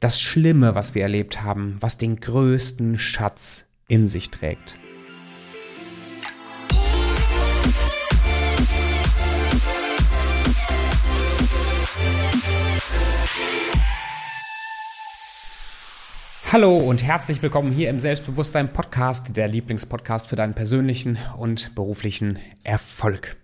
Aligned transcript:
das 0.00 0.18
Schlimme, 0.18 0.74
was 0.74 0.94
wir 0.94 1.02
erlebt 1.02 1.42
haben, 1.42 1.76
was 1.80 1.98
den 1.98 2.16
größten 2.16 2.98
Schatz 2.98 3.66
in 3.86 4.06
sich 4.06 4.30
trägt. 4.30 4.80
Hallo 16.50 16.78
und 16.78 17.04
herzlich 17.04 17.42
willkommen 17.42 17.70
hier 17.70 17.90
im 17.90 18.00
Selbstbewusstsein 18.00 18.72
Podcast, 18.72 19.36
der 19.36 19.46
Lieblingspodcast 19.46 20.26
für 20.26 20.34
deinen 20.34 20.54
persönlichen 20.54 21.18
und 21.36 21.76
beruflichen 21.76 22.40
Erfolg. 22.64 23.36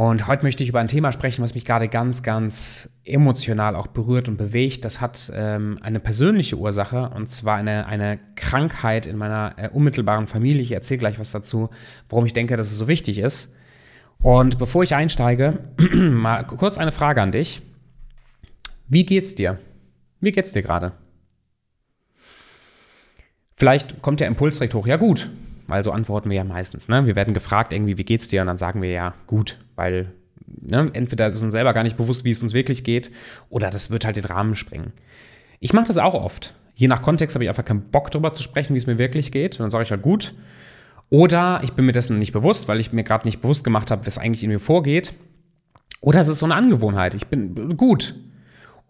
Und 0.00 0.26
heute 0.28 0.44
möchte 0.44 0.62
ich 0.62 0.70
über 0.70 0.80
ein 0.80 0.88
Thema 0.88 1.12
sprechen, 1.12 1.44
was 1.44 1.52
mich 1.52 1.66
gerade 1.66 1.86
ganz, 1.86 2.22
ganz 2.22 2.88
emotional 3.04 3.76
auch 3.76 3.86
berührt 3.86 4.30
und 4.30 4.38
bewegt. 4.38 4.86
Das 4.86 5.02
hat 5.02 5.30
ähm, 5.34 5.78
eine 5.82 6.00
persönliche 6.00 6.56
Ursache 6.56 7.10
und 7.10 7.28
zwar 7.28 7.58
eine, 7.58 7.84
eine 7.84 8.18
Krankheit 8.34 9.04
in 9.04 9.18
meiner 9.18 9.52
äh, 9.58 9.68
unmittelbaren 9.68 10.26
Familie. 10.26 10.62
Ich 10.62 10.72
erzähle 10.72 11.00
gleich 11.00 11.18
was 11.18 11.32
dazu, 11.32 11.68
warum 12.08 12.24
ich 12.24 12.32
denke, 12.32 12.56
dass 12.56 12.68
es 12.68 12.78
so 12.78 12.88
wichtig 12.88 13.18
ist. 13.18 13.54
Und 14.22 14.58
bevor 14.58 14.82
ich 14.82 14.94
einsteige, 14.94 15.58
mal 15.92 16.44
kurz 16.44 16.78
eine 16.78 16.92
Frage 16.92 17.20
an 17.20 17.32
dich. 17.32 17.60
Wie 18.88 19.04
geht's 19.04 19.34
dir? 19.34 19.58
Wie 20.18 20.32
geht's 20.32 20.52
dir 20.52 20.62
gerade? 20.62 20.92
Vielleicht 23.54 24.00
kommt 24.00 24.20
der 24.20 24.28
Impuls 24.28 24.56
direkt 24.56 24.72
hoch, 24.72 24.86
ja 24.86 24.96
gut, 24.96 25.28
weil 25.70 25.82
so 25.84 25.92
antworten 25.92 26.28
wir 26.28 26.36
ja 26.36 26.44
meistens. 26.44 26.88
Ne? 26.88 27.06
Wir 27.06 27.16
werden 27.16 27.32
gefragt 27.32 27.72
irgendwie, 27.72 27.96
wie 27.96 28.04
geht's 28.04 28.28
dir? 28.28 28.42
Und 28.42 28.48
dann 28.48 28.58
sagen 28.58 28.82
wir 28.82 28.90
ja 28.90 29.14
gut 29.26 29.58
weil 29.80 30.12
ne, 30.46 30.90
entweder 30.92 31.26
ist 31.26 31.36
es 31.36 31.42
uns 31.42 31.52
selber 31.52 31.72
gar 31.72 31.82
nicht 31.82 31.96
bewusst, 31.96 32.26
wie 32.26 32.30
es 32.30 32.42
uns 32.42 32.52
wirklich 32.52 32.84
geht, 32.84 33.10
oder 33.48 33.70
das 33.70 33.90
wird 33.90 34.04
halt 34.04 34.16
den 34.16 34.26
Rahmen 34.26 34.54
sprengen. 34.54 34.92
Ich 35.58 35.72
mache 35.72 35.86
das 35.86 35.96
auch 35.96 36.12
oft. 36.12 36.54
Je 36.74 36.86
nach 36.86 37.00
Kontext 37.00 37.34
habe 37.34 37.44
ich 37.44 37.48
einfach 37.48 37.64
keinen 37.64 37.90
Bock 37.90 38.10
darüber 38.10 38.34
zu 38.34 38.42
sprechen, 38.42 38.74
wie 38.74 38.78
es 38.78 38.86
mir 38.86 38.98
wirklich 38.98 39.32
geht. 39.32 39.58
Und 39.58 39.64
dann 39.64 39.70
sage 39.70 39.84
ich 39.84 39.90
halt 39.90 40.02
gut. 40.02 40.34
Oder 41.08 41.60
ich 41.64 41.72
bin 41.72 41.86
mir 41.86 41.92
dessen 41.92 42.18
nicht 42.18 42.32
bewusst, 42.32 42.68
weil 42.68 42.78
ich 42.78 42.92
mir 42.92 43.04
gerade 43.04 43.26
nicht 43.26 43.40
bewusst 43.40 43.64
gemacht 43.64 43.90
habe, 43.90 44.06
was 44.06 44.18
eigentlich 44.18 44.44
in 44.44 44.50
mir 44.50 44.60
vorgeht. 44.60 45.14
Oder 46.02 46.20
es 46.20 46.28
ist 46.28 46.40
so 46.40 46.46
eine 46.46 46.54
Angewohnheit. 46.54 47.14
Ich 47.14 47.26
bin 47.26 47.76
gut. 47.78 48.14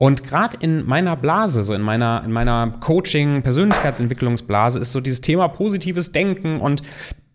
Und 0.00 0.24
gerade 0.24 0.56
in 0.62 0.86
meiner 0.86 1.14
Blase, 1.14 1.62
so 1.62 1.74
in 1.74 1.82
meiner, 1.82 2.22
in 2.24 2.32
meiner 2.32 2.68
Coaching, 2.80 3.42
Persönlichkeitsentwicklungsblase, 3.42 4.80
ist 4.80 4.92
so 4.92 5.00
dieses 5.02 5.20
Thema 5.20 5.46
positives 5.48 6.10
Denken 6.10 6.58
und 6.58 6.80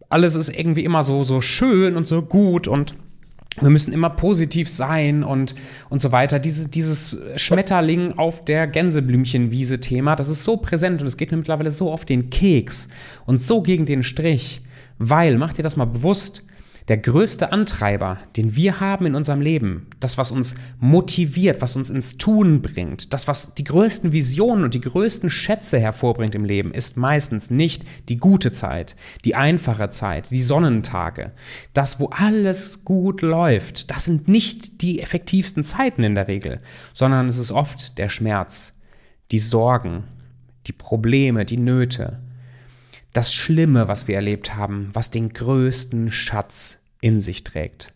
alles 0.09 0.35
ist 0.35 0.49
irgendwie 0.49 0.83
immer 0.83 1.03
so, 1.03 1.23
so 1.23 1.41
schön 1.41 1.95
und 1.95 2.07
so 2.07 2.23
gut 2.23 2.67
und 2.67 2.95
wir 3.61 3.69
müssen 3.69 3.93
immer 3.93 4.09
positiv 4.09 4.67
sein 4.67 5.23
und, 5.23 5.53
und 5.89 6.01
so 6.01 6.11
weiter. 6.11 6.39
Dieses, 6.39 6.71
dieses 6.71 7.15
Schmetterling 7.35 8.17
auf 8.17 8.43
der 8.43 8.65
Gänseblümchenwiese-Thema, 8.65 10.15
das 10.15 10.27
ist 10.27 10.43
so 10.43 10.57
präsent 10.57 11.01
und 11.01 11.07
es 11.07 11.17
geht 11.17 11.29
mir 11.29 11.37
mittlerweile 11.37 11.69
so 11.69 11.91
auf 11.91 12.03
den 12.03 12.31
Keks 12.31 12.89
und 13.27 13.39
so 13.39 13.61
gegen 13.61 13.85
den 13.85 14.01
Strich. 14.01 14.63
Weil, 14.97 15.37
mach 15.37 15.53
dir 15.53 15.61
das 15.61 15.77
mal 15.77 15.85
bewusst, 15.85 16.41
der 16.87 16.97
größte 16.97 17.51
Antreiber, 17.51 18.19
den 18.37 18.55
wir 18.55 18.79
haben 18.79 19.07
in 19.07 19.15
unserem 19.15 19.41
Leben, 19.41 19.87
das, 19.99 20.19
was 20.19 20.31
uns 20.31 20.55
motiviert, 20.79 21.61
was 21.61 21.75
uns 21.75 21.89
ins 21.89 22.17
Tun 22.17 22.61
bringt, 22.61 23.11
das, 23.13 23.27
was 23.27 23.55
die 23.55 23.63
größten 23.63 24.11
Visionen 24.11 24.63
und 24.63 24.75
die 24.75 24.81
größten 24.81 25.31
Schätze 25.31 25.79
hervorbringt 25.79 26.35
im 26.35 26.45
Leben, 26.45 26.73
ist 26.73 26.95
meistens 26.95 27.49
nicht 27.49 27.83
die 28.07 28.17
gute 28.17 28.51
Zeit, 28.51 28.95
die 29.25 29.33
einfache 29.33 29.89
Zeit, 29.89 30.29
die 30.29 30.43
Sonnentage. 30.43 31.31
Das, 31.73 31.99
wo 31.99 32.07
alles 32.07 32.85
gut 32.85 33.21
läuft, 33.21 33.89
das 33.89 34.05
sind 34.05 34.27
nicht 34.27 34.83
die 34.83 35.01
effektivsten 35.01 35.63
Zeiten 35.63 36.03
in 36.03 36.13
der 36.13 36.27
Regel, 36.27 36.59
sondern 36.93 37.27
es 37.27 37.39
ist 37.39 37.51
oft 37.51 37.97
der 37.97 38.09
Schmerz, 38.09 38.73
die 39.31 39.39
Sorgen, 39.39 40.03
die 40.67 40.73
Probleme, 40.73 41.45
die 41.45 41.57
Nöte, 41.57 42.19
das 43.15 43.33
Schlimme, 43.33 43.87
was 43.87 44.07
wir 44.07 44.15
erlebt 44.15 44.55
haben, 44.55 44.89
was 44.93 45.09
den 45.09 45.29
größten 45.29 46.11
Schatz 46.11 46.79
in 47.05 47.19
sich 47.19 47.43
trägt 47.43 47.93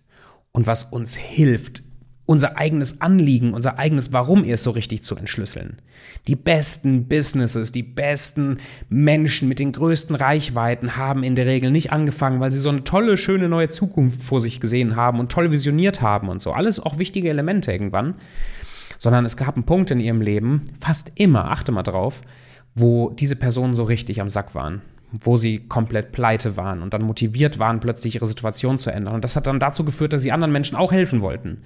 und 0.51 0.67
was 0.67 0.83
uns 0.83 1.15
hilft, 1.15 1.81
unser 2.27 2.59
eigenes 2.59 3.01
Anliegen, 3.01 3.55
unser 3.55 3.79
eigenes 3.79 4.13
Warum 4.13 4.43
erst 4.43 4.65
so 4.65 4.69
richtig 4.69 5.01
zu 5.01 5.15
entschlüsseln. 5.15 5.81
Die 6.27 6.35
besten 6.35 7.07
Businesses, 7.07 7.71
die 7.71 7.81
besten 7.81 8.57
Menschen 8.87 9.49
mit 9.49 9.57
den 9.57 9.71
größten 9.71 10.15
Reichweiten 10.15 10.95
haben 10.95 11.23
in 11.23 11.35
der 11.35 11.47
Regel 11.47 11.71
nicht 11.71 11.91
angefangen, 11.91 12.39
weil 12.39 12.51
sie 12.51 12.59
so 12.59 12.69
eine 12.69 12.83
tolle, 12.83 13.17
schöne 13.17 13.49
neue 13.49 13.69
Zukunft 13.69 14.21
vor 14.21 14.41
sich 14.41 14.59
gesehen 14.59 14.95
haben 14.95 15.19
und 15.19 15.31
toll 15.31 15.49
visioniert 15.49 16.03
haben 16.03 16.29
und 16.29 16.39
so. 16.39 16.51
Alles 16.51 16.79
auch 16.79 16.99
wichtige 16.99 17.29
Elemente 17.29 17.71
irgendwann. 17.71 18.13
Sondern 18.99 19.25
es 19.25 19.37
gab 19.37 19.55
einen 19.55 19.65
Punkt 19.65 19.89
in 19.89 19.99
ihrem 19.99 20.21
Leben, 20.21 20.65
fast 20.79 21.11
immer, 21.15 21.49
achte 21.49 21.71
mal 21.71 21.81
drauf, 21.81 22.21
wo 22.75 23.09
diese 23.09 23.37
Personen 23.37 23.73
so 23.73 23.83
richtig 23.83 24.21
am 24.21 24.29
Sack 24.29 24.53
waren 24.53 24.83
wo 25.11 25.37
sie 25.37 25.59
komplett 25.59 26.11
pleite 26.11 26.55
waren 26.57 26.81
und 26.81 26.93
dann 26.93 27.03
motiviert 27.03 27.59
waren, 27.59 27.79
plötzlich 27.79 28.15
ihre 28.15 28.27
Situation 28.27 28.77
zu 28.77 28.91
ändern. 28.91 29.15
Und 29.15 29.23
das 29.23 29.35
hat 29.35 29.47
dann 29.47 29.59
dazu 29.59 29.83
geführt, 29.83 30.13
dass 30.13 30.21
sie 30.21 30.31
anderen 30.31 30.51
Menschen 30.51 30.75
auch 30.75 30.91
helfen 30.91 31.21
wollten. 31.21 31.63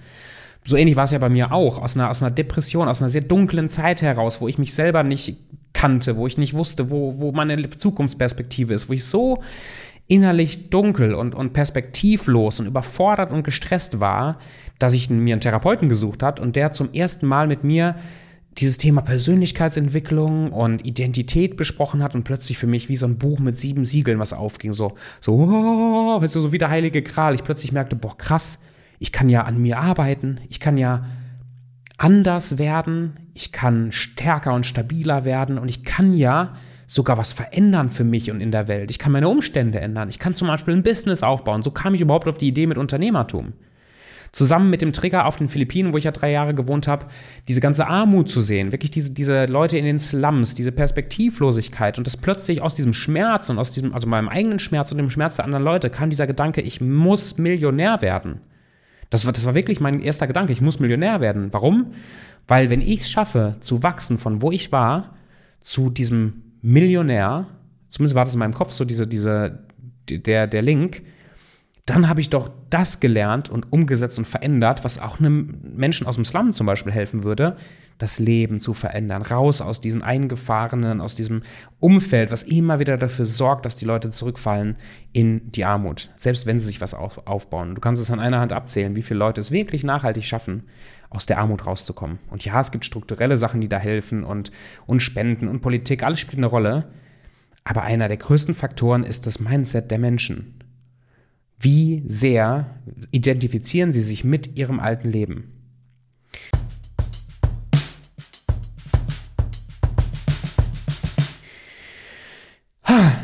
So 0.65 0.77
ähnlich 0.77 0.95
war 0.95 1.03
es 1.03 1.11
ja 1.11 1.19
bei 1.19 1.29
mir 1.29 1.51
auch, 1.51 1.77
aus 1.79 1.97
einer, 1.97 2.09
aus 2.09 2.23
einer 2.23 2.31
Depression, 2.31 2.87
aus 2.87 3.01
einer 3.01 3.09
sehr 3.09 3.21
dunklen 3.21 3.67
Zeit 3.67 4.01
heraus, 4.01 4.39
wo 4.39 4.47
ich 4.47 4.57
mich 4.57 4.73
selber 4.73 5.03
nicht 5.03 5.37
kannte, 5.73 6.15
wo 6.15 6.25
ich 6.25 6.37
nicht 6.37 6.53
wusste, 6.53 6.89
wo, 6.89 7.19
wo 7.19 7.31
meine 7.33 7.69
Zukunftsperspektive 7.69 8.73
ist, 8.73 8.87
wo 8.87 8.93
ich 8.93 9.03
so 9.03 9.43
innerlich 10.07 10.69
dunkel 10.69 11.15
und, 11.15 11.35
und 11.35 11.53
perspektivlos 11.53 12.59
und 12.59 12.67
überfordert 12.67 13.31
und 13.31 13.43
gestresst 13.43 13.99
war, 13.99 14.37
dass 14.79 14.93
ich 14.93 15.09
mir 15.09 15.33
einen 15.33 15.41
Therapeuten 15.41 15.89
gesucht 15.89 16.23
hat 16.23 16.39
und 16.39 16.55
der 16.55 16.71
zum 16.71 16.93
ersten 16.93 17.25
Mal 17.25 17.47
mit 17.47 17.63
mir 17.63 17.95
dieses 18.57 18.77
Thema 18.77 19.01
Persönlichkeitsentwicklung 19.01 20.51
und 20.51 20.85
Identität 20.85 21.57
besprochen 21.57 22.03
hat 22.03 22.15
und 22.15 22.23
plötzlich 22.23 22.57
für 22.57 22.67
mich 22.67 22.89
wie 22.89 22.95
so 22.95 23.05
ein 23.05 23.17
Buch 23.17 23.39
mit 23.39 23.57
sieben 23.57 23.85
Siegeln 23.85 24.19
was 24.19 24.33
aufging, 24.33 24.73
so, 24.73 24.93
so, 25.21 25.33
oh, 25.33 26.21
weißt 26.21 26.35
du, 26.35 26.39
so 26.39 26.51
wie 26.51 26.57
der 26.57 26.69
heilige 26.69 27.01
Kral. 27.01 27.33
Ich 27.33 27.43
plötzlich 27.43 27.71
merkte, 27.71 27.95
boah, 27.95 28.17
krass, 28.17 28.59
ich 28.99 29.11
kann 29.11 29.29
ja 29.29 29.43
an 29.43 29.61
mir 29.61 29.79
arbeiten, 29.79 30.39
ich 30.49 30.59
kann 30.59 30.77
ja 30.77 31.05
anders 31.97 32.57
werden, 32.57 33.17
ich 33.33 33.51
kann 33.51 33.91
stärker 33.91 34.53
und 34.53 34.65
stabiler 34.65 35.25
werden 35.25 35.57
und 35.57 35.69
ich 35.69 35.83
kann 35.83 36.13
ja 36.13 36.53
sogar 36.85 37.17
was 37.17 37.33
verändern 37.33 37.89
für 37.89 38.03
mich 38.03 38.29
und 38.29 38.39
in 38.39 38.51
der 38.51 38.67
Welt. 38.67 38.91
Ich 38.91 38.99
kann 38.99 39.11
meine 39.11 39.29
Umstände 39.29 39.79
ändern. 39.79 40.09
Ich 40.09 40.19
kann 40.19 40.35
zum 40.35 40.47
Beispiel 40.47 40.75
ein 40.75 40.83
Business 40.83 41.23
aufbauen. 41.23 41.63
So 41.63 41.71
kam 41.71 41.95
ich 41.95 42.01
überhaupt 42.01 42.27
auf 42.27 42.37
die 42.37 42.49
Idee 42.49 42.67
mit 42.67 42.77
Unternehmertum 42.77 43.53
zusammen 44.33 44.71
mit 44.71 44.81
dem 44.81 44.93
Trigger 44.93 45.27
auf 45.27 45.37
den 45.37 45.47
Philippinen, 45.47 45.93
wo 45.93 45.97
ich 45.97 46.03
ja 46.03 46.11
drei 46.11 46.31
Jahre 46.31 46.55
gewohnt 46.55 46.87
habe, 46.87 47.05
diese 47.47 47.61
ganze 47.61 47.87
Armut 47.87 48.29
zu 48.29 48.41
sehen, 48.41 48.71
wirklich 48.71 48.89
diese, 48.89 49.11
diese 49.11 49.45
Leute 49.45 49.77
in 49.77 49.85
den 49.85 49.99
Slums, 49.99 50.55
diese 50.55 50.71
Perspektivlosigkeit 50.71 51.99
und 51.99 52.07
das 52.07 52.17
plötzlich 52.17 52.61
aus 52.61 52.75
diesem 52.75 52.93
Schmerz 52.93 53.49
und 53.49 53.59
aus 53.59 53.73
diesem, 53.73 53.93
also 53.93 54.07
meinem 54.07 54.27
eigenen 54.27 54.57
Schmerz 54.57 54.91
und 54.91 54.97
dem 54.97 55.11
Schmerz 55.11 55.35
der 55.35 55.45
anderen 55.45 55.63
Leute 55.63 55.91
kam 55.91 56.09
dieser 56.09 56.25
Gedanke, 56.25 56.61
ich 56.61 56.81
muss 56.81 57.37
Millionär 57.37 58.01
werden. 58.01 58.41
Das 59.11 59.27
war, 59.27 59.33
das 59.33 59.45
war 59.45 59.53
wirklich 59.53 59.79
mein 59.79 59.99
erster 59.99 60.25
Gedanke, 60.25 60.51
ich 60.51 60.61
muss 60.61 60.79
Millionär 60.79 61.21
werden. 61.21 61.49
Warum? 61.51 61.93
Weil 62.47 62.71
wenn 62.71 62.81
ich 62.81 63.01
es 63.01 63.11
schaffe, 63.11 63.55
zu 63.59 63.83
wachsen 63.83 64.17
von 64.17 64.41
wo 64.41 64.51
ich 64.51 64.71
war, 64.71 65.13
zu 65.61 65.91
diesem 65.91 66.41
Millionär, 66.63 67.45
zumindest 67.87 68.15
war 68.15 68.25
das 68.25 68.33
in 68.33 68.39
meinem 68.39 68.55
Kopf 68.55 68.71
so 68.71 68.83
diese, 68.83 69.05
diese, 69.05 69.59
der, 70.09 70.47
der 70.47 70.61
Link, 70.63 71.03
dann 71.85 72.07
habe 72.07 72.21
ich 72.21 72.29
doch 72.29 72.49
das 72.69 73.01
gelernt 73.01 73.49
und 73.49 73.73
umgesetzt 73.73 74.17
und 74.17 74.27
verändert, 74.27 74.85
was 74.85 74.99
auch 74.99 75.19
einem 75.19 75.59
Menschen 75.75 76.07
aus 76.07 76.15
dem 76.15 76.23
Slum 76.23 76.53
zum 76.53 76.65
Beispiel 76.65 76.93
helfen 76.93 77.23
würde, 77.23 77.57
das 77.97 78.19
Leben 78.19 78.59
zu 78.59 78.73
verändern, 78.73 79.21
raus 79.21 79.61
aus 79.61 79.81
diesen 79.81 80.01
eingefahrenen, 80.01 81.01
aus 81.01 81.15
diesem 81.15 81.41
Umfeld, 81.79 82.31
was 82.31 82.43
immer 82.43 82.79
wieder 82.79 82.97
dafür 82.97 83.25
sorgt, 83.25 83.65
dass 83.65 83.75
die 83.75 83.85
Leute 83.85 84.09
zurückfallen 84.09 84.77
in 85.11 85.51
die 85.51 85.65
Armut, 85.65 86.09
selbst 86.15 86.45
wenn 86.45 86.57
sie 86.57 86.67
sich 86.67 86.81
was 86.81 86.93
aufbauen. 86.93 87.75
Du 87.75 87.81
kannst 87.81 88.01
es 88.01 88.11
an 88.11 88.19
einer 88.19 88.39
Hand 88.39 88.53
abzählen, 88.53 88.95
wie 88.95 89.03
viele 89.03 89.19
Leute 89.19 89.41
es 89.41 89.51
wirklich 89.51 89.83
nachhaltig 89.83 90.23
schaffen, 90.23 90.63
aus 91.09 91.25
der 91.25 91.37
Armut 91.37 91.67
rauszukommen. 91.67 92.19
Und 92.31 92.43
ja, 92.45 92.59
es 92.59 92.71
gibt 92.71 92.85
strukturelle 92.85 93.37
Sachen, 93.37 93.61
die 93.61 93.69
da 93.69 93.77
helfen 93.77 94.23
und, 94.23 94.51
und 94.87 95.01
Spenden 95.01 95.47
und 95.47 95.61
Politik, 95.61 96.01
alles 96.03 96.19
spielt 96.19 96.39
eine 96.39 96.47
Rolle. 96.47 96.87
Aber 97.65 97.83
einer 97.83 98.07
der 98.07 98.17
größten 98.17 98.55
Faktoren 98.55 99.03
ist 99.03 99.27
das 99.27 99.39
Mindset 99.39 99.91
der 99.91 99.99
Menschen. 99.99 100.62
Wie 101.63 102.03
sehr 102.05 102.75
identifizieren 103.11 103.93
Sie 103.93 104.01
sich 104.01 104.25
mit 104.25 104.57
Ihrem 104.57 104.81
alten 104.81 105.09
Leben? 105.09 105.49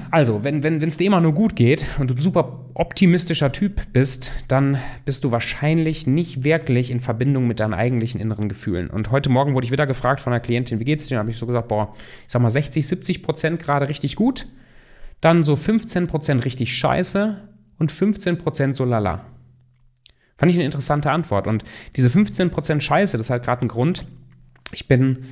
Also, 0.10 0.46
wenn 0.46 0.60
es 0.60 0.64
wenn, 0.64 0.80
dir 0.80 1.08
immer 1.08 1.20
nur 1.20 1.34
gut 1.34 1.58
geht 1.58 1.86
und 2.00 2.10
du 2.10 2.16
ein 2.16 2.22
super 2.22 2.66
optimistischer 2.76 3.52
Typ 3.52 3.82
bist, 3.92 4.32
dann 4.48 4.80
bist 5.04 5.26
du 5.26 5.34
wahrscheinlich 5.34 6.08
nicht 6.08 6.46
wirklich 6.46 6.92
in 6.92 7.02
Verbindung 7.02 7.46
mit 7.46 7.60
deinen 7.60 7.74
eigentlichen 7.74 8.22
inneren 8.22 8.48
Gefühlen. 8.48 8.90
Und 8.90 9.12
heute 9.12 9.30
Morgen 9.30 9.54
wurde 9.54 9.66
ich 9.66 9.72
wieder 9.74 9.86
gefragt 9.86 10.22
von 10.22 10.32
einer 10.32 10.40
Klientin, 10.40 10.80
wie 10.80 10.86
geht's 10.86 11.08
dir? 11.08 11.16
Dann 11.16 11.24
habe 11.24 11.32
ich 11.32 11.38
so 11.38 11.46
gesagt, 11.46 11.68
boah, 11.68 11.94
ich 12.26 12.32
sag 12.32 12.42
mal 12.42 12.50
60, 12.50 12.88
70 12.88 13.22
Prozent 13.22 13.60
gerade 13.60 13.90
richtig 13.90 14.16
gut, 14.16 14.48
dann 15.20 15.44
so 15.44 15.58
15 15.58 16.08
Prozent 16.08 16.46
richtig 16.46 16.74
scheiße 16.74 17.49
und 17.80 17.92
15% 17.92 18.74
so 18.74 18.86
lala. 18.86 19.26
Fand 20.38 20.52
ich 20.52 20.58
eine 20.58 20.66
interessante 20.66 21.12
Antwort. 21.12 21.48
Und 21.48 21.64
diese 21.96 22.08
15% 22.08 22.80
Scheiße, 22.80 23.18
das 23.18 23.28
ist 23.28 23.30
halt 23.30 23.44
gerade 23.44 23.66
ein 23.66 23.68
Grund. 23.68 24.06
Ich 24.72 24.88
bin 24.88 25.26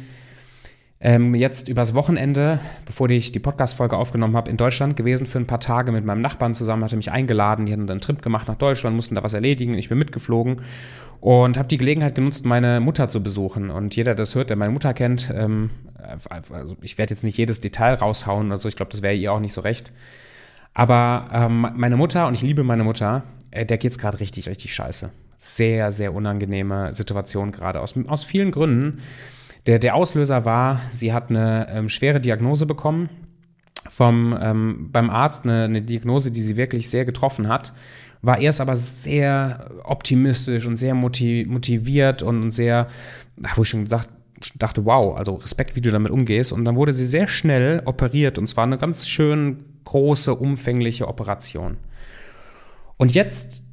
ähm, 1.00 1.36
jetzt 1.36 1.70
übers 1.70 1.94
Wochenende, 1.94 2.60
bevor 2.86 3.10
ich 3.10 3.32
die 3.32 3.40
Podcast-Folge 3.40 3.96
aufgenommen 3.96 4.36
habe, 4.36 4.50
in 4.50 4.58
Deutschland 4.58 4.98
gewesen 4.98 5.28
für 5.28 5.38
ein 5.38 5.46
paar 5.46 5.60
Tage 5.60 5.92
mit 5.92 6.04
meinem 6.06 6.22
Nachbarn 6.22 6.56
zusammen, 6.56 6.84
hatte 6.84 6.98
mich 6.98 7.12
eingeladen, 7.12 7.68
die 7.68 7.74
hatten 7.74 7.90
einen 7.90 8.02
Trip 8.02 8.22
gemacht 8.22 8.48
nach 8.48 8.56
Deutschland, 8.56 8.96
mussten 8.96 9.16
da 9.16 9.24
was 9.24 9.34
erledigen, 9.34 9.76
ich 9.76 9.90
bin 9.90 10.00
mitgeflogen 10.00 10.64
und 11.22 11.58
habe 11.58 11.68
die 11.68 11.78
Gelegenheit 11.78 12.16
genutzt, 12.16 12.46
meine 12.46 12.80
Mutter 12.80 13.10
zu 13.10 13.22
besuchen. 13.22 13.70
Und 13.70 13.96
jeder, 13.96 14.16
der 14.16 14.24
das 14.24 14.36
hört, 14.36 14.50
der 14.50 14.58
meine 14.58 14.72
Mutter 14.72 14.94
kennt, 14.94 15.32
ähm, 15.36 15.70
also 16.30 16.76
ich 16.82 16.98
werde 16.98 17.14
jetzt 17.14 17.24
nicht 17.24 17.38
jedes 17.38 17.62
Detail 17.62 17.94
raushauen, 17.94 18.52
also 18.52 18.68
ich 18.68 18.76
glaube, 18.76 18.92
das 18.92 19.02
wäre 19.02 19.14
ihr 19.14 19.32
auch 19.32 19.40
nicht 19.40 19.54
so 19.54 19.62
recht. 19.62 19.92
Aber 20.78 21.28
ähm, 21.34 21.68
meine 21.76 21.98
Mutter, 21.98 22.28
und 22.28 22.36
ich 22.36 22.44
liebe 22.44 22.64
meine 22.64 22.84
Mutter, 22.84 23.24
äh, 23.50 23.66
der 23.66 23.80
geht 23.80 23.94
es 23.94 23.98
gerade 23.98 24.20
richtig, 24.20 24.48
richtig 24.48 24.76
scheiße. 24.76 25.10
Sehr, 25.36 25.92
sehr 25.92 26.14
unangenehme 26.14 26.94
Situation 26.94 27.52
gerade, 27.52 27.82
aus, 27.82 27.96
aus 28.06 28.24
vielen 28.24 28.52
Gründen. 28.52 29.00
Der, 29.66 29.80
der 29.80 29.96
Auslöser 29.96 30.46
war, 30.46 30.82
sie 30.92 31.14
hat 31.14 31.32
eine 31.32 31.68
ähm, 31.72 31.90
schwere 31.90 32.22
Diagnose 32.22 32.68
bekommen 32.68 33.10
vom, 33.90 34.38
ähm, 34.40 34.90
beim 34.92 35.10
Arzt, 35.10 35.46
eine, 35.46 35.64
eine 35.64 35.82
Diagnose, 35.82 36.30
die 36.30 36.42
sie 36.42 36.58
wirklich 36.58 36.92
sehr 36.92 37.06
getroffen 37.06 37.48
hat 37.48 37.74
war 38.24 38.40
erst 38.40 38.62
aber 38.62 38.76
sehr 38.76 39.70
optimistisch 39.84 40.66
und 40.66 40.76
sehr 40.76 40.96
motiviert 40.96 42.24
und 42.24 42.50
sehr, 42.50 42.88
wo 43.56 43.62
ich 43.62 43.70
schon 43.70 43.84
gedacht, 43.84 44.10
dachte, 44.56 44.86
wow, 44.86 45.16
also 45.16 45.36
Respekt, 45.36 45.76
wie 45.76 45.82
du 45.82 45.92
damit 45.92 46.12
umgehst. 46.12 46.52
Und 46.52 46.66
dann 46.66 46.76
wurde 46.76 46.94
sie 46.94 47.06
sehr 47.06 47.28
schnell 47.28 47.84
operiert 47.86 48.40
und 48.40 48.48
zwar 48.48 48.64
eine 48.64 48.80
ganz 48.80 49.08
schön 49.08 49.66
große, 49.88 50.36
umfängliche 50.36 51.08
Operation. 51.08 51.78
Und 52.98 53.14
jetzt 53.14 53.64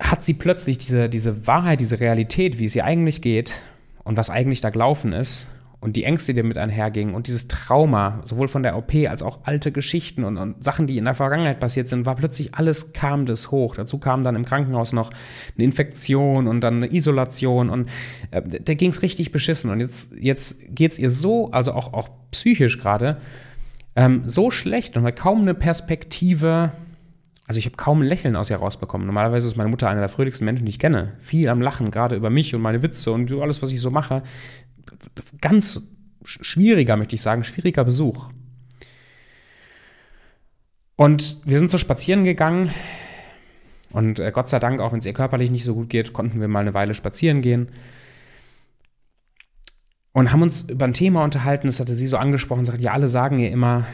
hat 0.00 0.24
sie 0.24 0.34
plötzlich 0.34 0.78
diese, 0.78 1.08
diese 1.08 1.46
Wahrheit, 1.46 1.80
diese 1.80 2.00
Realität, 2.00 2.58
wie 2.58 2.64
es 2.64 2.74
ihr 2.74 2.84
eigentlich 2.84 3.20
geht, 3.20 3.62
und 4.04 4.16
was 4.16 4.30
eigentlich 4.30 4.60
da 4.60 4.70
gelaufen 4.70 5.12
ist 5.12 5.46
und 5.80 5.96
die 5.96 6.04
Ängste, 6.04 6.34
die 6.34 6.40
damit 6.40 6.58
einhergingen 6.58 7.14
und 7.14 7.26
dieses 7.26 7.48
Trauma, 7.48 8.22
sowohl 8.24 8.48
von 8.48 8.62
der 8.62 8.76
OP 8.76 8.92
als 9.08 9.22
auch 9.22 9.40
alte 9.44 9.72
Geschichten 9.72 10.24
und, 10.24 10.36
und, 10.36 10.64
Sachen, 10.64 10.86
die 10.86 10.98
in 10.98 11.04
der 11.04 11.14
Vergangenheit 11.14 11.60
passiert 11.60 11.88
sind, 11.88 12.06
war 12.06 12.16
plötzlich 12.16 12.54
alles 12.54 12.92
kam 12.92 13.24
das 13.24 13.50
hoch. 13.50 13.76
Dazu 13.76 13.98
kam 13.98 14.24
dann 14.24 14.36
im 14.36 14.44
Krankenhaus 14.44 14.92
noch 14.92 15.10
eine 15.56 15.64
Infektion 15.64 16.48
und 16.48 16.60
dann 16.60 16.76
eine 16.76 16.92
Isolation 16.92 17.70
und 17.70 17.88
äh, 18.30 18.42
da 18.42 18.74
ging 18.74 18.90
es 18.90 19.02
richtig 19.02 19.32
beschissen. 19.32 19.70
Und 19.70 19.80
jetzt, 19.80 20.12
jetzt 20.18 20.58
geht 20.74 20.92
es 20.92 20.98
ihr 20.98 21.10
so, 21.10 21.50
also 21.50 21.72
auch, 21.72 21.92
auch 21.92 22.08
psychisch 22.30 22.78
gerade, 22.78 23.18
ähm, 24.00 24.22
so 24.26 24.50
schlecht 24.50 24.96
und 24.96 25.04
hat 25.04 25.16
kaum 25.16 25.42
eine 25.42 25.52
Perspektive. 25.52 26.72
Also 27.46 27.58
ich 27.58 27.66
habe 27.66 27.76
kaum 27.76 28.00
ein 28.00 28.06
Lächeln 28.06 28.34
aus 28.34 28.48
ihr 28.48 28.56
rausbekommen. 28.56 29.06
Normalerweise 29.06 29.46
ist 29.46 29.58
meine 29.58 29.68
Mutter 29.68 29.90
einer 29.90 30.00
der 30.00 30.08
fröhlichsten 30.08 30.46
Menschen, 30.46 30.64
die 30.64 30.70
ich 30.70 30.78
kenne. 30.78 31.12
Viel 31.20 31.50
am 31.50 31.60
Lachen, 31.60 31.90
gerade 31.90 32.16
über 32.16 32.30
mich 32.30 32.54
und 32.54 32.62
meine 32.62 32.82
Witze 32.82 33.12
und 33.12 33.30
alles, 33.30 33.60
was 33.60 33.72
ich 33.72 33.80
so 33.82 33.90
mache. 33.90 34.22
Ganz 35.42 35.82
schwieriger, 36.24 36.96
möchte 36.96 37.14
ich 37.14 37.20
sagen, 37.20 37.44
schwieriger 37.44 37.84
Besuch. 37.84 38.30
Und 40.96 41.36
wir 41.44 41.58
sind 41.58 41.70
so 41.70 41.76
spazieren 41.76 42.24
gegangen. 42.24 42.70
Und 43.90 44.18
äh, 44.18 44.30
Gott 44.32 44.48
sei 44.48 44.60
Dank, 44.60 44.80
auch 44.80 44.92
wenn 44.92 45.00
es 45.00 45.06
ihr 45.06 45.12
körperlich 45.12 45.50
nicht 45.50 45.64
so 45.64 45.74
gut 45.74 45.90
geht, 45.90 46.14
konnten 46.14 46.40
wir 46.40 46.48
mal 46.48 46.60
eine 46.60 46.72
Weile 46.72 46.94
spazieren 46.94 47.42
gehen. 47.42 47.68
Und 50.12 50.32
haben 50.32 50.42
uns 50.42 50.62
über 50.62 50.86
ein 50.86 50.92
Thema 50.92 51.22
unterhalten, 51.22 51.68
das 51.68 51.80
hatte 51.80 51.94
sie 51.94 52.06
so 52.06 52.16
angesprochen, 52.16 52.64
sagt, 52.64 52.80
ja, 52.80 52.92
alle 52.92 53.08
sagen 53.08 53.38
ihr 53.38 53.50
immer, 53.50 53.86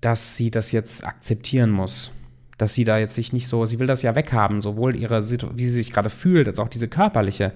dass 0.00 0.36
sie 0.36 0.50
das 0.50 0.72
jetzt 0.72 1.04
akzeptieren 1.04 1.70
muss 1.70 2.12
dass 2.58 2.74
sie 2.74 2.84
da 2.84 2.98
jetzt 2.98 3.14
sich 3.14 3.32
nicht 3.32 3.48
so, 3.48 3.66
sie 3.66 3.78
will 3.78 3.86
das 3.86 4.02
ja 4.02 4.14
weghaben, 4.14 4.60
sowohl 4.60 4.96
ihre, 4.96 5.20
wie 5.20 5.64
sie 5.64 5.74
sich 5.74 5.92
gerade 5.92 6.10
fühlt, 6.10 6.48
als 6.48 6.58
auch 6.58 6.68
diese 6.68 6.88
körperliche, 6.88 7.52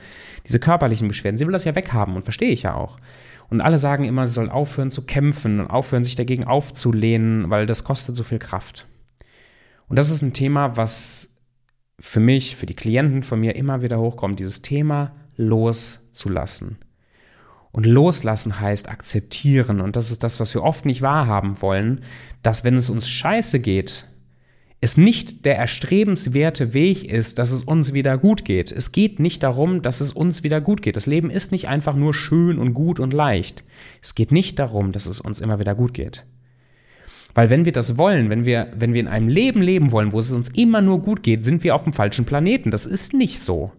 diese 0.47 0.61
körperlichen 0.61 1.08
Beschwerden. 1.08 1.38
Sie 1.38 1.47
will 1.47 1.52
das 1.52 1.64
ja 1.64 1.75
weghaben 1.75 2.14
und 2.14 2.23
verstehe 2.23 2.50
ich 2.50 2.62
ja 2.62 2.75
auch. 2.75 2.99
Und 3.49 3.61
alle 3.61 3.79
sagen 3.79 4.05
immer, 4.05 4.26
sie 4.26 4.35
soll 4.35 4.50
aufhören 4.50 4.91
zu 4.91 5.03
kämpfen 5.03 5.61
und 5.61 5.69
aufhören, 5.69 6.05
sich 6.05 6.17
dagegen 6.17 6.44
aufzulehnen, 6.44 7.50
weil 7.50 7.67
das 7.67 7.85
kostet 7.85 8.14
so 8.14 8.23
viel 8.23 8.38
Kraft. 8.38 8.87
Und 9.88 9.99
das 9.99 10.11
ist 10.11 10.23
ein 10.23 10.35
Thema, 10.35 10.76
was 10.76 11.31
für 11.99 12.20
mich, 12.20 12.56
für 12.56 12.67
die 12.67 12.76
Klienten 12.76 13.23
von 13.23 13.41
mir 13.41 13.56
immer 13.56 13.82
wieder 13.82 13.99
hochkommt, 13.99 14.38
dieses 14.38 14.62
Thema 14.62 15.12
loszulassen. 15.37 16.79
Und 17.72 17.87
loslassen 17.87 18.61
heißt 18.61 18.88
akzeptieren. 18.88 19.81
Und 19.81 19.96
das 19.96 20.11
ist 20.11 20.25
das, 20.25 20.40
was 20.40 20.55
wir 20.55 20.62
oft 20.62 20.84
nicht 20.84 21.02
wahrhaben 21.02 21.62
wollen, 21.62 22.02
dass 22.43 22.64
wenn 22.64 22.75
es 22.75 22.90
uns 22.90 23.08
scheiße 23.08 23.61
geht, 23.61 24.06
es 24.82 24.96
nicht 24.96 25.44
der 25.44 25.56
erstrebenswerte 25.56 26.72
Weg 26.72 27.05
ist, 27.05 27.38
dass 27.38 27.50
es 27.50 27.62
uns 27.62 27.93
wieder 27.93 28.17
gut 28.17 28.46
geht. 28.46 28.72
Es 28.72 28.93
geht 28.93 29.20
nicht 29.20 29.43
darum, 29.43 29.82
dass 29.82 30.00
es 30.00 30.12
uns 30.12 30.43
wieder 30.43 30.62
gut 30.62 30.81
geht. 30.81 30.96
Das 30.96 31.06
Leben 31.06 31.31
ist 31.31 31.52
nicht 31.52 31.69
einfach 31.69 31.94
nur 31.94 32.14
schön 32.14 32.58
und 32.58 32.72
gut 32.72 32.99
und 32.99 33.12
leicht. 33.12 33.62
Es 34.00 34.14
geht 34.14 34.32
nicht 34.32 34.58
darum, 34.58 34.93
dass 34.93 35.05
es 35.05 35.20
uns 35.20 35.40
immer 35.40 35.58
wieder 35.58 35.75
gut 35.75 35.93
geht. 35.93 36.25
Weil 37.34 37.50
wenn 37.50 37.67
wir 37.67 37.72
das 37.72 37.99
wollen, 37.99 38.31
wenn 38.31 38.46
wir, 38.46 38.72
wenn 38.75 38.94
wir 38.94 39.00
in 39.00 39.08
einem 39.08 39.28
Leben 39.28 39.61
leben 39.61 39.93
wollen, 39.93 40.12
wo 40.12 40.19
es 40.19 40.32
uns 40.32 40.49
immer 40.49 40.81
nur 40.81 41.02
gut 41.02 41.22
geht, 41.22 41.44
sind 41.44 41.62
wir 41.62 41.75
auf 41.75 41.84
dem 41.84 41.93
falschen 41.93 42.25
Planeten. 42.25 42.70
Das 42.70 42.87
ist 42.87 43.12
nicht 43.12 43.38
so. 43.38 43.72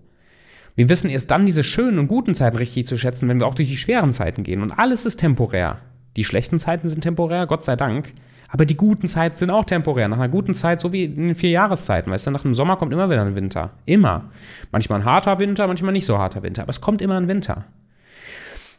Wir 0.75 0.89
wissen 0.89 1.09
erst 1.09 1.31
dann 1.31 1.45
diese 1.45 1.63
schönen 1.63 1.99
und 1.99 2.07
guten 2.07 2.35
Zeiten 2.35 2.57
richtig 2.57 2.87
zu 2.87 2.97
schätzen, 2.97 3.27
wenn 3.27 3.39
wir 3.39 3.47
auch 3.47 3.55
durch 3.55 3.69
die 3.69 3.77
schweren 3.77 4.13
Zeiten 4.13 4.43
gehen. 4.43 4.61
Und 4.61 4.71
alles 4.71 5.05
ist 5.05 5.17
temporär. 5.17 5.79
Die 6.15 6.23
schlechten 6.23 6.59
Zeiten 6.59 6.87
sind 6.87 7.01
temporär, 7.01 7.45
Gott 7.47 7.63
sei 7.63 7.75
Dank. 7.75 8.13
Aber 8.49 8.65
die 8.65 8.75
guten 8.75 9.07
Zeiten 9.07 9.35
sind 9.35 9.49
auch 9.49 9.63
temporär. 9.63 10.09
Nach 10.09 10.17
einer 10.17 10.27
guten 10.27 10.53
Zeit, 10.53 10.81
so 10.81 10.91
wie 10.91 11.05
in 11.05 11.27
den 11.27 11.35
vier 11.35 11.51
Jahreszeiten, 11.51 12.11
weißt 12.11 12.27
du, 12.27 12.31
nach 12.31 12.41
dem 12.41 12.53
Sommer 12.53 12.75
kommt 12.75 12.91
immer 12.91 13.09
wieder 13.09 13.21
ein 13.21 13.35
Winter. 13.35 13.71
Immer. 13.85 14.29
Manchmal 14.71 14.99
ein 14.99 15.05
harter 15.05 15.39
Winter, 15.39 15.67
manchmal 15.67 15.93
nicht 15.93 16.05
so 16.05 16.17
harter 16.17 16.43
Winter. 16.43 16.63
Aber 16.63 16.69
es 16.69 16.81
kommt 16.81 17.01
immer 17.01 17.15
ein 17.15 17.29
Winter. 17.29 17.65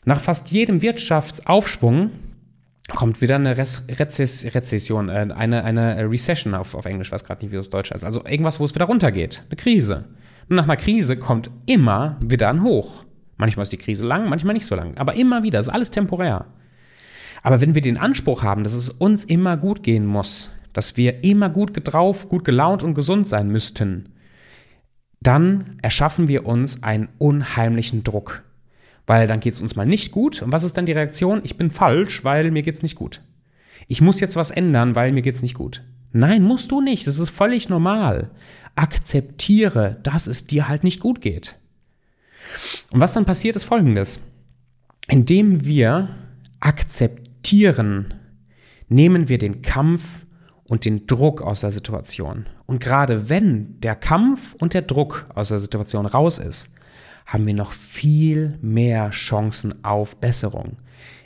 Nach 0.04 0.20
fast 0.20 0.50
jedem 0.50 0.82
Wirtschaftsaufschwung 0.82 2.10
kommt 2.88 3.22
wieder 3.22 3.36
eine 3.36 3.56
Rezess 3.56 4.54
Rezession, 4.54 5.08
äh, 5.08 5.28
eine, 5.34 5.64
eine 5.64 6.10
Recession 6.10 6.54
auf, 6.54 6.74
auf 6.74 6.84
Englisch, 6.84 7.10
weiß 7.12 7.24
gerade 7.24 7.42
nicht, 7.42 7.52
wie 7.52 7.56
das 7.56 7.70
Deutsch 7.70 7.92
heißt. 7.92 8.04
Also 8.04 8.24
irgendwas, 8.26 8.60
wo 8.60 8.64
es 8.64 8.74
wieder 8.74 8.86
runtergeht. 8.86 9.44
Eine 9.48 9.56
Krise. 9.56 10.04
Nach 10.48 10.64
einer 10.64 10.76
Krise 10.76 11.16
kommt 11.16 11.50
immer 11.66 12.16
wieder 12.20 12.48
ein 12.50 12.62
Hoch. 12.62 13.04
Manchmal 13.36 13.64
ist 13.64 13.72
die 13.72 13.78
Krise 13.78 14.06
lang, 14.06 14.28
manchmal 14.28 14.54
nicht 14.54 14.66
so 14.66 14.74
lang. 14.74 14.96
Aber 14.98 15.14
immer 15.14 15.42
wieder. 15.42 15.58
Ist 15.58 15.68
alles 15.68 15.90
temporär. 15.90 16.46
Aber 17.42 17.60
wenn 17.60 17.74
wir 17.74 17.82
den 17.82 17.98
Anspruch 17.98 18.42
haben, 18.42 18.62
dass 18.62 18.74
es 18.74 18.90
uns 18.90 19.24
immer 19.24 19.56
gut 19.56 19.82
gehen 19.82 20.06
muss, 20.06 20.50
dass 20.72 20.96
wir 20.96 21.24
immer 21.24 21.48
gut 21.48 21.72
drauf, 21.84 22.28
gut 22.28 22.44
gelaunt 22.44 22.82
und 22.82 22.94
gesund 22.94 23.28
sein 23.28 23.48
müssten, 23.48 24.10
dann 25.20 25.78
erschaffen 25.82 26.28
wir 26.28 26.46
uns 26.46 26.82
einen 26.82 27.08
unheimlichen 27.18 28.04
Druck. 28.04 28.42
Weil 29.06 29.26
dann 29.26 29.40
geht 29.40 29.54
es 29.54 29.60
uns 29.60 29.76
mal 29.76 29.86
nicht 29.86 30.12
gut. 30.12 30.42
Und 30.42 30.52
was 30.52 30.64
ist 30.64 30.76
dann 30.76 30.86
die 30.86 30.92
Reaktion? 30.92 31.40
Ich 31.44 31.56
bin 31.56 31.70
falsch, 31.70 32.24
weil 32.24 32.50
mir 32.50 32.62
geht 32.62 32.76
es 32.76 32.82
nicht 32.82 32.94
gut. 32.94 33.22
Ich 33.88 34.00
muss 34.00 34.20
jetzt 34.20 34.36
was 34.36 34.50
ändern, 34.50 34.94
weil 34.94 35.12
mir 35.12 35.22
geht 35.22 35.34
es 35.34 35.42
nicht 35.42 35.54
gut. 35.54 35.82
Nein, 36.12 36.42
musst 36.42 36.70
du 36.70 36.80
nicht. 36.80 37.06
Das 37.06 37.18
ist 37.18 37.30
völlig 37.30 37.68
normal. 37.68 38.30
Akzeptiere, 38.74 39.98
dass 40.02 40.26
es 40.26 40.46
dir 40.46 40.68
halt 40.68 40.84
nicht 40.84 41.00
gut 41.00 41.20
geht. 41.20 41.58
Und 42.90 43.00
was 43.00 43.12
dann 43.12 43.24
passiert, 43.24 43.56
ist 43.56 43.64
folgendes. 43.64 44.20
Indem 45.08 45.64
wir 45.64 46.10
akzeptieren, 46.60 48.14
nehmen 48.88 49.28
wir 49.28 49.38
den 49.38 49.62
Kampf 49.62 50.26
und 50.64 50.84
den 50.84 51.06
Druck 51.06 51.42
aus 51.42 51.60
der 51.60 51.72
Situation. 51.72 52.46
Und 52.66 52.80
gerade 52.80 53.28
wenn 53.28 53.80
der 53.80 53.94
Kampf 53.94 54.54
und 54.54 54.74
der 54.74 54.82
Druck 54.82 55.26
aus 55.34 55.48
der 55.48 55.58
Situation 55.58 56.06
raus 56.06 56.38
ist, 56.38 56.70
haben 57.26 57.46
wir 57.46 57.54
noch 57.54 57.72
viel 57.72 58.58
mehr 58.60 59.10
Chancen 59.10 59.84
auf 59.84 60.16
Besserung. 60.16 60.76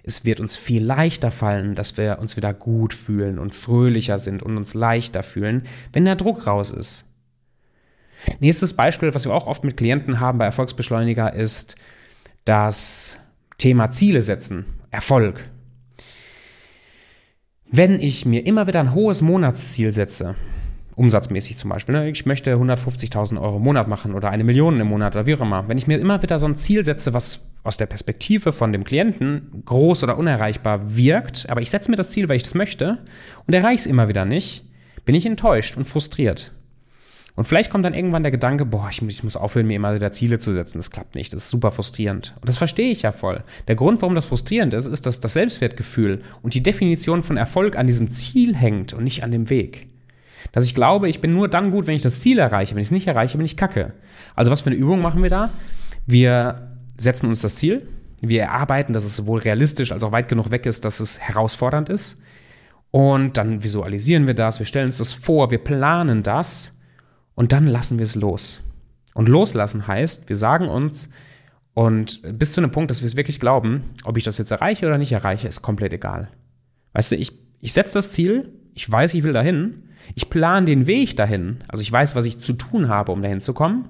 Es 0.09 0.25
wird 0.25 0.39
uns 0.39 0.57
viel 0.57 0.85
leichter 0.85 1.33
fallen, 1.33 1.75
dass 1.75 1.97
wir 1.97 2.21
uns 2.21 2.37
wieder 2.37 2.55
gut 2.55 2.95
fühlen 2.95 3.41
und 3.41 3.57
fröhlicher 3.57 4.19
sind 4.19 4.41
und 4.41 4.57
uns 4.57 4.73
leichter 4.73 5.25
fühlen, 5.25 5.65
wenn 5.93 6.05
der 6.05 6.15
Druck 6.15 6.47
raus 6.47 6.71
ist. 6.71 7.07
Nächstes 8.39 8.75
Beispiel, 8.75 9.15
was 9.17 9.25
wir 9.25 9.35
auch 9.35 9.49
oft 9.49 9.65
mit 9.65 9.77
Klienten 9.77 10.21
haben 10.21 10.39
bei 10.39 10.45
Erfolgsbeschleuniger, 10.45 11.35
ist 11.35 11.75
das 12.45 13.19
Thema 13.59 13.91
Ziele 13.91 14.23
setzen, 14.23 14.65
Erfolg. 14.93 15.51
Wenn 17.69 18.01
ich 18.01 18.25
mir 18.25 18.47
immer 18.47 18.69
wieder 18.69 18.79
ein 18.79 18.95
hohes 18.95 19.23
Monatsziel 19.23 19.91
setze, 19.91 20.37
umsatzmäßig 20.97 21.59
zum 21.59 21.71
Beispiel, 21.71 21.95
ne? 21.95 22.11
ich 22.11 22.27
möchte 22.27 22.55
150.000 22.55 23.41
Euro 23.41 23.59
im 23.59 23.63
Monat 23.63 23.87
machen 23.87 24.15
oder 24.15 24.31
eine 24.31 24.45
Million 24.45 24.81
im 24.81 24.89
Monat 24.89 25.15
oder 25.15 25.27
wie 25.27 25.35
auch 25.35 25.43
immer, 25.43 25.69
wenn 25.69 25.79
ich 25.79 25.87
mir 25.87 25.99
immer 25.99 26.23
wieder 26.23 26.39
so 26.39 26.47
ein 26.49 26.57
Ziel 26.57 26.83
setze, 26.85 27.13
was 27.13 27.41
aus 27.63 27.77
der 27.77 27.87
Perspektive 27.87 28.53
von 28.53 28.73
dem 28.73 28.83
Klienten 28.83 29.63
groß 29.65 30.03
oder 30.05 30.17
unerreichbar 30.17 30.97
wirkt, 30.97 31.49
aber 31.51 31.61
ich 31.61 31.71
setze 31.71 31.91
mir 31.91 31.97
das 31.97 32.11
Ziel, 32.11 32.29
weil 32.29 32.37
ich 32.37 32.45
das 32.45 32.55
möchte 32.55 32.99
und 33.47 33.55
erreiche 33.55 33.81
es 33.81 33.87
immer 33.87 34.09
wieder 34.09 34.25
nicht, 34.25 34.65
bin 35.05 35.15
ich 35.15 35.27
enttäuscht 35.27 35.77
und 35.77 35.85
frustriert. 35.85 36.53
Und 37.35 37.45
vielleicht 37.45 37.71
kommt 37.71 37.85
dann 37.85 37.93
irgendwann 37.93 38.23
der 38.23 38.33
Gedanke, 38.33 38.65
boah, 38.65 38.89
ich, 38.91 39.03
ich, 39.03 39.23
muss 39.23 39.37
aufhören, 39.37 39.67
mir 39.67 39.77
immer 39.77 39.95
wieder 39.95 40.11
Ziele 40.11 40.39
zu 40.39 40.55
setzen. 40.55 40.79
Das 40.79 40.91
klappt 40.91 41.15
nicht. 41.15 41.35
Das 41.35 41.43
ist 41.43 41.51
super 41.51 41.71
frustrierend. 41.71 42.35
Und 42.41 42.49
das 42.49 42.57
verstehe 42.57 42.91
ich 42.91 43.03
ja 43.03 43.13
voll. 43.13 43.45
Der 43.69 43.77
Grund, 43.77 44.01
warum 44.01 44.15
das 44.15 44.25
frustrierend 44.25 44.73
ist, 44.73 44.89
ist, 44.89 45.05
dass 45.05 45.21
das 45.21 45.35
Selbstwertgefühl 45.35 46.23
und 46.41 46.55
die 46.55 46.63
Definition 46.63 47.23
von 47.23 47.37
Erfolg 47.37 47.77
an 47.77 47.87
diesem 47.87 48.11
Ziel 48.11 48.57
hängt 48.57 48.95
und 48.95 49.05
nicht 49.05 49.23
an 49.23 49.33
dem 49.33 49.51
Weg. 49.51 49.89
Dass 50.53 50.65
ich 50.65 50.75
glaube, 50.75 51.09
ich 51.09 51.21
bin 51.21 51.33
nur 51.33 51.49
dann 51.49 51.71
gut, 51.71 51.87
wenn 51.87 51.95
ich 51.95 52.03
das 52.03 52.21
Ziel 52.21 52.39
erreiche. 52.39 52.75
Wenn 52.75 52.81
ich 52.81 52.89
es 52.89 52.93
nicht 52.93 53.07
erreiche, 53.07 53.37
bin 53.37 53.45
ich 53.45 53.57
kacke. 53.57 53.93
Also 54.35 54.51
was 54.51 54.61
für 54.61 54.71
eine 54.71 54.79
Übung 54.79 55.01
machen 55.01 55.23
wir 55.23 55.31
da? 55.31 55.51
Wir 56.07 56.73
setzen 56.97 57.29
uns 57.29 57.43
das 57.43 57.57
Ziel, 57.57 57.87
Wir 58.21 58.43
erarbeiten, 58.43 58.95
dass 58.95 59.05
es 59.05 59.17
sowohl 59.17 59.41
realistisch 59.41 59.93
als 59.93 60.03
auch 60.03 60.13
weit 60.13 60.29
genug 60.29 60.51
weg 60.51 60.65
ist, 60.67 60.85
dass 60.85 61.01
es 61.01 61.19
herausfordernd 61.19 61.89
ist. 61.89 62.21
Und 62.91 63.37
dann 63.37 63.63
visualisieren 63.63 64.27
wir 64.27 64.35
das, 64.35 64.59
wir 64.59 64.67
stellen 64.67 64.87
uns 64.87 64.99
das 64.99 65.13
vor, 65.13 65.51
wir 65.51 65.59
planen 65.59 66.23
das 66.23 66.79
und 67.35 67.53
dann 67.53 67.67
lassen 67.67 67.99
wir 67.99 68.05
es 68.05 68.15
los. 68.15 68.63
Und 69.13 69.29
loslassen 69.29 69.87
heißt, 69.87 70.29
wir 70.29 70.37
sagen 70.37 70.69
uns, 70.69 71.11
und 71.75 72.23
bis 72.39 72.55
zu 72.55 72.63
einem 72.63 72.71
Punkt, 72.71 72.91
dass 72.91 73.03
wir 73.03 73.07
es 73.07 73.17
wirklich 73.17 73.39
glauben, 73.39 73.85
ob 74.05 74.17
ich 74.17 74.25
das 74.25 74.39
jetzt 74.39 74.51
erreiche 74.51 74.87
oder 74.87 74.97
nicht 74.97 75.13
erreiche, 75.13 75.47
ist 75.47 75.61
komplett 75.61 75.93
egal. 75.93 76.29
Weißt 76.95 77.13
du, 77.13 77.17
ich, 77.17 77.33
ich 77.61 77.73
setze 77.73 77.95
das 77.95 78.11
Ziel, 78.11 78.53
ich 78.75 78.91
weiß, 78.91 79.15
ich 79.15 79.23
will 79.23 79.33
dahin, 79.33 79.83
ich 80.15 80.31
plane 80.31 80.67
den 80.67 80.87
Weg 80.87 81.17
dahin, 81.17 81.59
also 81.69 81.83
ich 81.83 81.91
weiß, 81.91 82.15
was 82.15 82.25
ich 82.25 82.39
zu 82.39 82.53
tun 82.53 82.89
habe, 82.89 83.13
um 83.13 83.23
dahin 83.23 83.41
zu 83.41 83.55
kommen. 83.55 83.89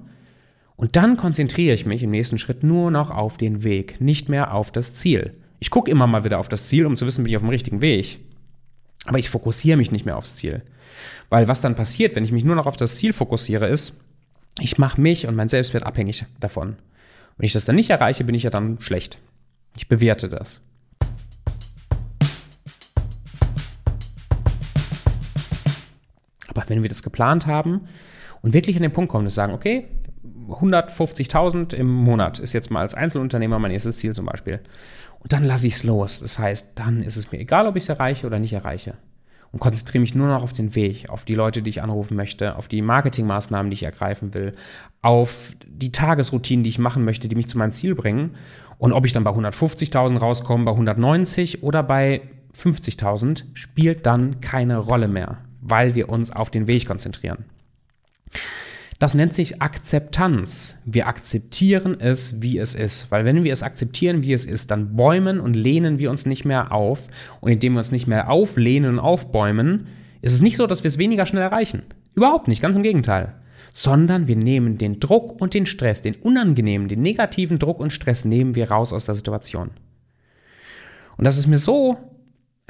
Und 0.75 0.95
dann 0.95 1.17
konzentriere 1.17 1.73
ich 1.73 1.85
mich 1.85 2.03
im 2.03 2.11
nächsten 2.11 2.37
Schritt 2.37 2.63
nur 2.63 2.91
noch 2.91 3.09
auf 3.09 3.37
den 3.37 3.63
Weg, 3.63 3.99
nicht 3.99 4.29
mehr 4.29 4.53
auf 4.53 4.71
das 4.71 4.93
Ziel. 4.93 5.31
Ich 5.59 5.71
gucke 5.71 5.89
immer 5.89 6.05
mal 6.05 6.23
wieder 6.23 6.39
auf 6.39 6.49
das 6.49 6.67
Ziel, 6.67 6.85
um 6.85 6.95
zu 6.95 7.05
wissen, 7.05 7.23
bin 7.23 7.31
ich 7.31 7.35
auf 7.35 7.41
dem 7.41 7.49
richtigen 7.49 7.81
Weg. 7.81 8.19
Aber 9.05 9.17
ich 9.19 9.29
fokussiere 9.29 9.77
mich 9.77 9.91
nicht 9.91 10.05
mehr 10.05 10.17
aufs 10.17 10.35
Ziel. 10.35 10.61
Weil 11.29 11.47
was 11.47 11.61
dann 11.61 11.75
passiert, 11.75 12.15
wenn 12.15 12.23
ich 12.23 12.31
mich 12.31 12.43
nur 12.43 12.55
noch 12.55 12.67
auf 12.67 12.77
das 12.77 12.95
Ziel 12.95 13.13
fokussiere, 13.13 13.67
ist, 13.67 13.93
ich 14.59 14.77
mache 14.77 15.01
mich 15.01 15.27
und 15.27 15.35
mein 15.35 15.49
Selbstwert 15.49 15.85
abhängig 15.85 16.25
davon. 16.39 16.75
Wenn 17.37 17.45
ich 17.45 17.53
das 17.53 17.65
dann 17.65 17.75
nicht 17.75 17.89
erreiche, 17.89 18.23
bin 18.23 18.35
ich 18.35 18.43
ja 18.43 18.49
dann 18.49 18.79
schlecht. 18.79 19.19
Ich 19.75 19.87
bewerte 19.87 20.29
das. 20.29 20.61
Wenn 26.69 26.81
wir 26.81 26.89
das 26.89 27.03
geplant 27.03 27.47
haben 27.47 27.81
und 28.41 28.53
wirklich 28.53 28.75
an 28.75 28.81
den 28.81 28.93
Punkt 28.93 29.11
kommen, 29.11 29.25
dass 29.25 29.35
sagen, 29.35 29.53
okay, 29.53 29.87
150.000 30.49 31.73
im 31.73 31.87
Monat 31.87 32.39
ist 32.39 32.53
jetzt 32.53 32.71
mal 32.71 32.81
als 32.81 32.93
Einzelunternehmer 32.93 33.59
mein 33.59 33.71
erstes 33.71 33.99
Ziel 33.99 34.13
zum 34.13 34.25
Beispiel. 34.25 34.59
Und 35.19 35.33
dann 35.33 35.43
lasse 35.43 35.67
ich 35.67 35.73
es 35.73 35.83
los. 35.83 36.19
Das 36.19 36.39
heißt, 36.39 36.71
dann 36.75 37.01
ist 37.03 37.17
es 37.17 37.31
mir 37.31 37.39
egal, 37.39 37.67
ob 37.67 37.75
ich 37.75 37.83
es 37.83 37.89
erreiche 37.89 38.27
oder 38.27 38.39
nicht 38.39 38.53
erreiche 38.53 38.93
und 39.51 39.59
konzentriere 39.59 40.01
mich 40.01 40.15
nur 40.15 40.27
noch 40.27 40.43
auf 40.43 40.53
den 40.53 40.75
Weg, 40.75 41.09
auf 41.09 41.25
die 41.25 41.35
Leute, 41.35 41.61
die 41.61 41.69
ich 41.69 41.81
anrufen 41.81 42.15
möchte, 42.15 42.55
auf 42.55 42.67
die 42.67 42.81
Marketingmaßnahmen, 42.81 43.69
die 43.69 43.75
ich 43.75 43.83
ergreifen 43.83 44.33
will, 44.33 44.53
auf 45.01 45.55
die 45.65 45.91
Tagesroutinen, 45.91 46.63
die 46.63 46.69
ich 46.69 46.79
machen 46.79 47.05
möchte, 47.05 47.27
die 47.27 47.35
mich 47.35 47.47
zu 47.47 47.57
meinem 47.57 47.71
Ziel 47.71 47.95
bringen. 47.95 48.35
Und 48.77 48.93
ob 48.93 49.05
ich 49.05 49.13
dann 49.13 49.23
bei 49.23 49.31
150.000 49.31 50.17
rauskomme, 50.17 50.65
bei 50.65 50.71
190 50.71 51.63
oder 51.63 51.81
bei 51.81 52.21
50.000, 52.55 53.45
spielt 53.53 54.05
dann 54.05 54.39
keine 54.41 54.77
Rolle 54.77 55.07
mehr, 55.07 55.37
weil 55.69 55.95
wir 55.95 56.09
uns 56.09 56.31
auf 56.31 56.49
den 56.49 56.67
Weg 56.67 56.85
konzentrieren. 56.85 57.45
Das 58.99 59.13
nennt 59.13 59.35
sich 59.35 59.61
Akzeptanz. 59.61 60.77
Wir 60.83 61.07
akzeptieren 61.07 61.97
es, 61.99 62.41
wie 62.41 62.57
es 62.57 62.73
ist. 62.73 63.11
Weil 63.11 63.25
wenn 63.25 63.43
wir 63.43 63.53
es 63.53 63.61
akzeptieren, 63.61 64.23
wie 64.23 64.33
es 64.33 64.45
ist, 64.45 64.71
dann 64.71 64.95
bäumen 64.95 65.39
und 65.39 65.55
lehnen 65.55 65.99
wir 65.99 66.09
uns 66.09 66.25
nicht 66.25 66.45
mehr 66.45 66.71
auf. 66.71 67.07
Und 67.39 67.51
indem 67.51 67.73
wir 67.73 67.79
uns 67.79 67.91
nicht 67.91 68.07
mehr 68.07 68.31
auflehnen 68.31 68.91
und 68.91 68.99
aufbäumen, 68.99 69.87
ist 70.21 70.33
es 70.33 70.41
nicht 70.41 70.57
so, 70.57 70.65
dass 70.65 70.83
wir 70.83 70.89
es 70.89 70.97
weniger 70.97 71.27
schnell 71.27 71.43
erreichen. 71.43 71.83
Überhaupt 72.15 72.47
nicht, 72.47 72.59
ganz 72.59 72.75
im 72.75 72.81
Gegenteil. 72.81 73.35
Sondern 73.71 74.27
wir 74.27 74.35
nehmen 74.35 74.79
den 74.79 74.99
Druck 74.99 75.39
und 75.39 75.53
den 75.53 75.67
Stress, 75.67 76.01
den 76.01 76.15
unangenehmen, 76.15 76.87
den 76.87 77.03
negativen 77.03 77.59
Druck 77.59 77.79
und 77.79 77.93
Stress 77.93 78.25
nehmen 78.25 78.55
wir 78.55 78.71
raus 78.71 78.93
aus 78.93 79.05
der 79.05 79.13
Situation. 79.13 79.69
Und 81.17 81.23
das 81.23 81.37
ist 81.37 81.45
mir 81.45 81.59
so 81.59 81.97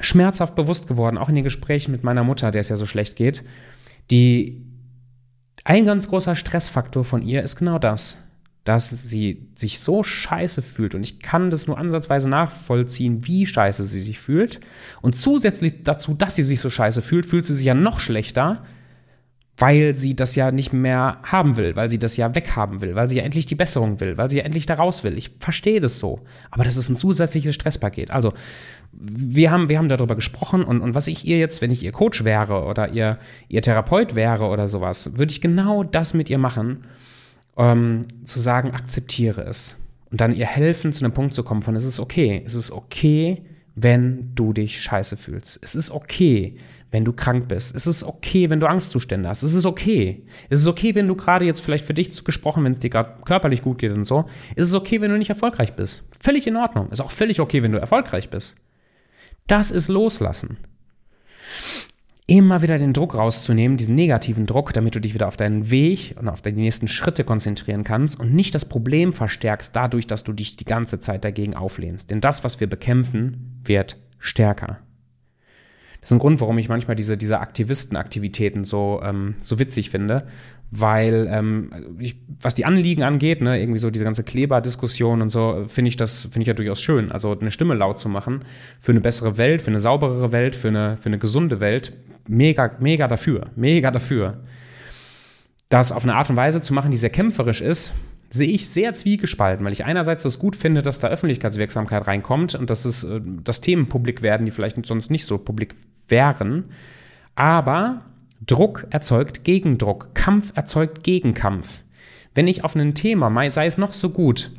schmerzhaft 0.00 0.54
bewusst 0.54 0.86
geworden, 0.86 1.18
auch 1.18 1.28
in 1.28 1.34
den 1.34 1.44
Gesprächen 1.44 1.92
mit 1.92 2.04
meiner 2.04 2.24
Mutter, 2.24 2.50
der 2.50 2.60
es 2.60 2.68
ja 2.68 2.76
so 2.76 2.86
schlecht 2.86 3.16
geht, 3.16 3.44
die 4.10 4.64
ein 5.64 5.84
ganz 5.84 6.08
großer 6.08 6.34
Stressfaktor 6.34 7.04
von 7.04 7.22
ihr 7.22 7.42
ist 7.42 7.56
genau 7.56 7.78
das, 7.78 8.18
dass 8.64 8.90
sie 8.90 9.48
sich 9.54 9.80
so 9.80 10.02
scheiße 10.02 10.62
fühlt. 10.62 10.94
Und 10.94 11.02
ich 11.02 11.20
kann 11.20 11.50
das 11.50 11.66
nur 11.66 11.78
ansatzweise 11.78 12.28
nachvollziehen, 12.28 13.26
wie 13.26 13.46
scheiße 13.46 13.84
sie 13.84 14.00
sich 14.00 14.18
fühlt. 14.18 14.60
Und 15.02 15.16
zusätzlich 15.16 15.82
dazu, 15.82 16.14
dass 16.14 16.36
sie 16.36 16.42
sich 16.42 16.60
so 16.60 16.70
scheiße 16.70 17.02
fühlt, 17.02 17.26
fühlt 17.26 17.46
sie 17.46 17.54
sich 17.54 17.66
ja 17.66 17.74
noch 17.74 18.00
schlechter, 18.00 18.64
weil 19.58 19.96
sie 19.96 20.14
das 20.14 20.36
ja 20.36 20.52
nicht 20.52 20.72
mehr 20.72 21.18
haben 21.24 21.56
will, 21.56 21.74
weil 21.74 21.90
sie 21.90 21.98
das 21.98 22.16
ja 22.16 22.34
weghaben 22.34 22.80
will, 22.80 22.94
weil 22.94 23.08
sie 23.08 23.18
ja 23.18 23.24
endlich 23.24 23.46
die 23.46 23.56
Besserung 23.56 23.98
will, 23.98 24.16
weil 24.16 24.30
sie 24.30 24.38
ja 24.38 24.44
endlich 24.44 24.66
da 24.66 24.74
raus 24.74 25.02
will. 25.02 25.18
Ich 25.18 25.32
verstehe 25.40 25.80
das 25.80 25.98
so. 25.98 26.20
Aber 26.50 26.62
das 26.62 26.76
ist 26.76 26.88
ein 26.88 26.96
zusätzliches 26.96 27.56
Stresspaket. 27.56 28.12
Also, 28.12 28.32
wir 28.92 29.50
haben, 29.50 29.68
wir 29.68 29.78
haben 29.78 29.88
darüber 29.88 30.14
gesprochen 30.14 30.64
und, 30.64 30.80
und 30.80 30.94
was 30.94 31.08
ich 31.08 31.26
ihr 31.26 31.38
jetzt, 31.38 31.60
wenn 31.60 31.70
ich 31.70 31.82
ihr 31.82 31.92
Coach 31.92 32.24
wäre 32.24 32.64
oder 32.64 32.90
ihr, 32.90 33.18
ihr 33.48 33.62
Therapeut 33.62 34.14
wäre 34.14 34.46
oder 34.46 34.68
sowas, 34.68 35.16
würde 35.16 35.32
ich 35.32 35.40
genau 35.40 35.82
das 35.82 36.14
mit 36.14 36.30
ihr 36.30 36.38
machen, 36.38 36.84
ähm, 37.56 38.02
zu 38.24 38.38
sagen, 38.38 38.70
akzeptiere 38.70 39.42
es. 39.42 39.76
Und 40.10 40.20
dann 40.20 40.34
ihr 40.34 40.46
helfen, 40.46 40.92
zu 40.92 41.04
einem 41.04 41.12
Punkt 41.12 41.34
zu 41.34 41.42
kommen 41.42 41.62
von, 41.62 41.76
es 41.76 41.84
ist 41.84 42.00
okay, 42.00 42.42
es 42.46 42.54
ist 42.54 42.70
okay, 42.70 43.42
wenn 43.82 44.34
du 44.34 44.52
dich 44.52 44.80
scheiße 44.80 45.16
fühlst. 45.16 45.58
Es 45.62 45.74
ist 45.74 45.90
okay, 45.90 46.56
wenn 46.90 47.04
du 47.04 47.12
krank 47.12 47.48
bist. 47.48 47.74
Es 47.74 47.86
ist 47.86 48.02
okay, 48.02 48.48
wenn 48.50 48.60
du 48.60 48.66
Angstzustände 48.66 49.28
hast. 49.28 49.42
Es 49.42 49.54
ist 49.54 49.66
okay. 49.66 50.24
Es 50.48 50.60
ist 50.60 50.68
okay, 50.68 50.94
wenn 50.94 51.06
du 51.06 51.14
gerade 51.14 51.44
jetzt 51.44 51.60
vielleicht 51.60 51.84
für 51.84 51.94
dich 51.94 52.24
gesprochen, 52.24 52.64
wenn 52.64 52.72
es 52.72 52.78
dir 52.78 52.90
gerade 52.90 53.22
körperlich 53.24 53.62
gut 53.62 53.78
geht 53.78 53.92
und 53.92 54.04
so. 54.04 54.24
Es 54.56 54.68
ist 54.68 54.74
okay, 54.74 55.00
wenn 55.00 55.10
du 55.10 55.18
nicht 55.18 55.30
erfolgreich 55.30 55.74
bist. 55.74 56.04
Völlig 56.20 56.46
in 56.46 56.56
Ordnung. 56.56 56.86
Es 56.86 56.98
ist 56.98 57.04
auch 57.04 57.10
völlig 57.10 57.40
okay, 57.40 57.62
wenn 57.62 57.72
du 57.72 57.78
erfolgreich 57.78 58.30
bist. 58.30 58.56
Das 59.46 59.70
ist 59.70 59.88
Loslassen. 59.88 60.56
Immer 62.26 62.60
wieder 62.60 62.78
den 62.78 62.92
Druck 62.92 63.14
rauszunehmen, 63.14 63.78
diesen 63.78 63.94
negativen 63.94 64.44
Druck, 64.44 64.74
damit 64.74 64.94
du 64.94 65.00
dich 65.00 65.14
wieder 65.14 65.28
auf 65.28 65.38
deinen 65.38 65.70
Weg 65.70 66.14
und 66.20 66.28
auf 66.28 66.42
deine 66.42 66.58
nächsten 66.58 66.86
Schritte 66.86 67.24
konzentrieren 67.24 67.84
kannst 67.84 68.20
und 68.20 68.34
nicht 68.34 68.54
das 68.54 68.66
Problem 68.66 69.14
verstärkst 69.14 69.74
dadurch, 69.74 70.06
dass 70.06 70.24
du 70.24 70.34
dich 70.34 70.56
die 70.56 70.66
ganze 70.66 71.00
Zeit 71.00 71.24
dagegen 71.24 71.54
auflehnst. 71.54 72.10
Denn 72.10 72.20
das, 72.20 72.44
was 72.44 72.60
wir 72.60 72.66
bekämpfen, 72.66 73.57
wird 73.68 73.96
stärker. 74.18 74.78
Das 76.00 76.10
ist 76.10 76.16
ein 76.16 76.20
Grund, 76.20 76.40
warum 76.40 76.56
ich 76.58 76.68
manchmal 76.68 76.96
diese, 76.96 77.16
diese 77.16 77.40
Aktivistenaktivitäten 77.40 78.64
so, 78.64 79.00
ähm, 79.02 79.34
so 79.42 79.58
witzig 79.58 79.90
finde, 79.90 80.26
weil 80.70 81.28
ähm, 81.30 81.96
ich, 81.98 82.16
was 82.40 82.54
die 82.54 82.64
Anliegen 82.64 83.02
angeht, 83.02 83.40
ne, 83.40 83.60
irgendwie 83.60 83.80
so 83.80 83.90
diese 83.90 84.04
ganze 84.04 84.22
Kleberdiskussion 84.22 85.22
und 85.22 85.30
so, 85.30 85.64
finde 85.66 85.88
ich 85.88 85.96
das 85.96 86.22
finde 86.22 86.42
ich 86.42 86.46
ja 86.46 86.54
durchaus 86.54 86.80
schön. 86.80 87.10
Also 87.10 87.36
eine 87.38 87.50
Stimme 87.50 87.74
laut 87.74 87.98
zu 87.98 88.08
machen 88.08 88.44
für 88.80 88.92
eine 88.92 89.00
bessere 89.00 89.38
Welt, 89.38 89.60
für 89.60 89.70
eine 89.70 89.80
sauberere 89.80 90.30
Welt, 90.32 90.54
für 90.54 90.68
eine, 90.68 90.96
für 90.96 91.06
eine 91.06 91.18
gesunde 91.18 91.60
Welt, 91.60 91.94
mega, 92.28 92.70
mega 92.78 93.08
dafür, 93.08 93.46
mega 93.56 93.90
dafür. 93.90 94.38
Das 95.68 95.92
auf 95.92 96.04
eine 96.04 96.14
Art 96.14 96.30
und 96.30 96.36
Weise 96.36 96.62
zu 96.62 96.72
machen, 96.74 96.90
die 96.90 96.96
sehr 96.96 97.10
kämpferisch 97.10 97.60
ist, 97.60 97.92
sehe 98.30 98.48
ich 98.48 98.68
sehr 98.68 98.92
zwiegespalten, 98.92 99.64
weil 99.64 99.72
ich 99.72 99.84
einerseits 99.84 100.22
das 100.22 100.38
gut 100.38 100.56
finde, 100.56 100.82
dass 100.82 101.00
da 101.00 101.08
Öffentlichkeitswirksamkeit 101.08 102.06
reinkommt 102.06 102.54
und 102.54 102.70
dass 102.70 102.84
es 102.84 103.04
äh, 103.04 103.20
dass 103.44 103.60
Themen 103.60 103.88
publik 103.88 104.22
werden, 104.22 104.44
die 104.44 104.52
vielleicht 104.52 104.84
sonst 104.86 105.10
nicht 105.10 105.24
so 105.24 105.38
publik 105.38 105.74
wären. 106.08 106.64
Aber 107.34 108.02
Druck 108.44 108.86
erzeugt 108.90 109.44
Gegendruck, 109.44 110.14
Kampf 110.14 110.52
erzeugt 110.54 111.02
Gegenkampf. 111.02 111.84
Wenn 112.34 112.48
ich 112.48 112.64
auf 112.64 112.76
ein 112.76 112.94
Thema, 112.94 113.50
sei 113.50 113.66
es 113.66 113.78
noch 113.78 113.92
so 113.92 114.10
gut, 114.10 114.50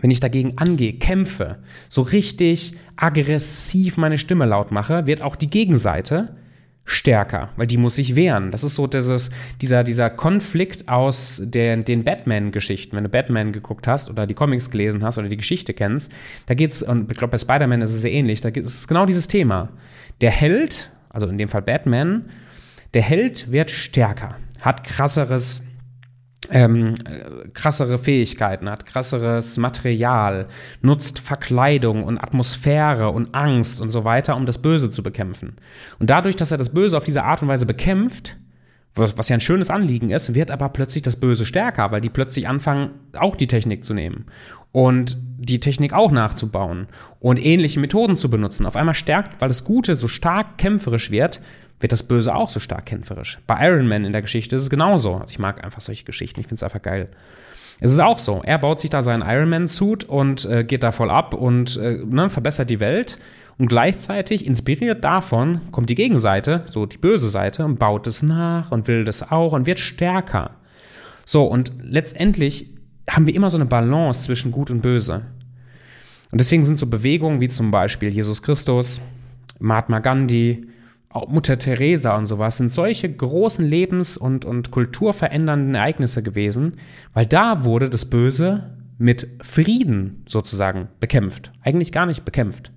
wenn 0.00 0.10
ich 0.10 0.20
dagegen 0.20 0.58
angehe, 0.58 0.94
kämpfe, 0.94 1.58
so 1.88 2.02
richtig 2.02 2.74
aggressiv 2.96 3.96
meine 3.96 4.18
Stimme 4.18 4.46
laut 4.46 4.70
mache, 4.72 5.06
wird 5.06 5.22
auch 5.22 5.36
die 5.36 5.48
Gegenseite 5.48 6.36
stärker, 6.88 7.50
weil 7.56 7.66
die 7.66 7.76
muss 7.76 7.96
sich 7.96 8.16
wehren. 8.16 8.50
Das 8.50 8.64
ist 8.64 8.74
so 8.74 8.86
dieses, 8.86 9.30
dieser, 9.60 9.84
dieser 9.84 10.08
Konflikt 10.08 10.88
aus 10.88 11.40
der, 11.44 11.76
den 11.76 12.02
Batman-Geschichten. 12.02 12.96
Wenn 12.96 13.04
du 13.04 13.10
Batman 13.10 13.52
geguckt 13.52 13.86
hast 13.86 14.08
oder 14.08 14.26
die 14.26 14.32
Comics 14.32 14.70
gelesen 14.70 15.04
hast 15.04 15.18
oder 15.18 15.28
die 15.28 15.36
Geschichte 15.36 15.74
kennst, 15.74 16.10
da 16.46 16.54
geht's, 16.54 16.82
und 16.82 17.10
ich 17.10 17.18
glaube 17.18 17.32
bei 17.32 17.38
Spider-Man 17.38 17.82
ist 17.82 17.92
es 17.92 18.00
sehr 18.00 18.12
ähnlich, 18.12 18.40
da 18.40 18.48
ist 18.48 18.74
es 18.74 18.88
genau 18.88 19.04
dieses 19.04 19.28
Thema. 19.28 19.68
Der 20.22 20.30
Held, 20.30 20.90
also 21.10 21.26
in 21.26 21.36
dem 21.36 21.48
Fall 21.48 21.60
Batman, 21.60 22.30
der 22.94 23.02
Held 23.02 23.52
wird 23.52 23.70
stärker, 23.70 24.36
hat 24.62 24.82
krasseres 24.82 25.62
ähm, 26.50 26.94
krassere 27.54 27.98
Fähigkeiten, 27.98 28.68
hat 28.70 28.86
krasseres 28.86 29.56
Material, 29.56 30.46
nutzt 30.82 31.18
Verkleidung 31.18 32.04
und 32.04 32.18
Atmosphäre 32.18 33.10
und 33.10 33.34
Angst 33.34 33.80
und 33.80 33.90
so 33.90 34.04
weiter, 34.04 34.36
um 34.36 34.46
das 34.46 34.58
Böse 34.58 34.90
zu 34.90 35.02
bekämpfen. 35.02 35.56
Und 35.98 36.10
dadurch, 36.10 36.36
dass 36.36 36.50
er 36.50 36.58
das 36.58 36.70
Böse 36.70 36.96
auf 36.96 37.04
diese 37.04 37.24
Art 37.24 37.42
und 37.42 37.48
Weise 37.48 37.66
bekämpft, 37.66 38.36
was 38.94 39.28
ja 39.28 39.36
ein 39.36 39.40
schönes 39.40 39.70
Anliegen 39.70 40.10
ist, 40.10 40.34
wird 40.34 40.50
aber 40.50 40.70
plötzlich 40.70 41.02
das 41.02 41.16
Böse 41.16 41.46
stärker, 41.46 41.92
weil 41.92 42.00
die 42.00 42.08
plötzlich 42.08 42.48
anfangen, 42.48 42.90
auch 43.16 43.36
die 43.36 43.46
Technik 43.46 43.84
zu 43.84 43.94
nehmen 43.94 44.26
und 44.72 45.18
die 45.20 45.60
Technik 45.60 45.92
auch 45.92 46.10
nachzubauen 46.10 46.88
und 47.20 47.44
ähnliche 47.44 47.78
Methoden 47.78 48.16
zu 48.16 48.28
benutzen. 48.28 48.66
Auf 48.66 48.76
einmal 48.76 48.94
stärkt, 48.94 49.40
weil 49.40 49.48
das 49.48 49.64
Gute 49.64 49.94
so 49.94 50.08
stark 50.08 50.58
kämpferisch 50.58 51.10
wird, 51.10 51.40
wird 51.80 51.92
das 51.92 52.02
Böse 52.02 52.34
auch 52.34 52.50
so 52.50 52.60
stark 52.60 52.86
kämpferisch. 52.86 53.38
Bei 53.46 53.68
Iron 53.68 53.86
Man 53.86 54.04
in 54.04 54.12
der 54.12 54.22
Geschichte 54.22 54.56
ist 54.56 54.62
es 54.62 54.70
genauso. 54.70 55.14
Also 55.14 55.30
ich 55.30 55.38
mag 55.38 55.62
einfach 55.64 55.80
solche 55.80 56.04
Geschichten, 56.04 56.40
ich 56.40 56.46
finde 56.46 56.56
es 56.56 56.62
einfach 56.62 56.82
geil. 56.82 57.08
Es 57.80 57.92
ist 57.92 58.00
auch 58.00 58.18
so. 58.18 58.42
Er 58.44 58.58
baut 58.58 58.80
sich 58.80 58.90
da 58.90 59.02
seinen 59.02 59.22
Iron 59.22 59.48
Man-Suit 59.50 60.04
und 60.04 60.44
äh, 60.46 60.64
geht 60.64 60.82
da 60.82 60.90
voll 60.90 61.10
ab 61.10 61.34
und 61.34 61.76
äh, 61.76 61.98
ne, 62.04 62.28
verbessert 62.28 62.70
die 62.70 62.80
Welt. 62.80 63.18
Und 63.56 63.68
gleichzeitig, 63.68 64.46
inspiriert 64.46 65.02
davon, 65.02 65.60
kommt 65.72 65.90
die 65.90 65.96
Gegenseite, 65.96 66.64
so 66.70 66.86
die 66.86 66.98
böse 66.98 67.28
Seite, 67.28 67.64
und 67.64 67.78
baut 67.78 68.06
es 68.06 68.22
nach 68.22 68.70
und 68.70 68.86
will 68.86 69.04
das 69.04 69.30
auch 69.30 69.52
und 69.52 69.66
wird 69.66 69.80
stärker. 69.80 70.52
So, 71.24 71.44
und 71.44 71.72
letztendlich 71.80 72.68
haben 73.10 73.26
wir 73.26 73.34
immer 73.34 73.50
so 73.50 73.56
eine 73.56 73.66
Balance 73.66 74.24
zwischen 74.24 74.52
Gut 74.52 74.70
und 74.70 74.80
Böse. 74.80 75.22
Und 76.30 76.40
deswegen 76.40 76.64
sind 76.64 76.78
so 76.78 76.86
Bewegungen 76.86 77.40
wie 77.40 77.48
zum 77.48 77.70
Beispiel 77.70 78.10
Jesus 78.10 78.42
Christus, 78.42 79.00
Mahatma 79.58 79.98
Gandhi, 79.98 80.68
Mutter 81.14 81.58
Teresa 81.58 82.16
und 82.16 82.26
sowas 82.26 82.58
sind 82.58 82.70
solche 82.70 83.10
großen 83.10 83.64
Lebens- 83.64 84.16
und, 84.16 84.44
und 84.44 84.70
kulturverändernden 84.70 85.74
Ereignisse 85.74 86.22
gewesen, 86.22 86.76
weil 87.14 87.26
da 87.26 87.64
wurde 87.64 87.88
das 87.88 88.04
Böse 88.10 88.76
mit 88.98 89.28
Frieden 89.42 90.24
sozusagen 90.28 90.88
bekämpft. 91.00 91.52
Eigentlich 91.62 91.92
gar 91.92 92.06
nicht 92.06 92.24
bekämpft. 92.24 92.72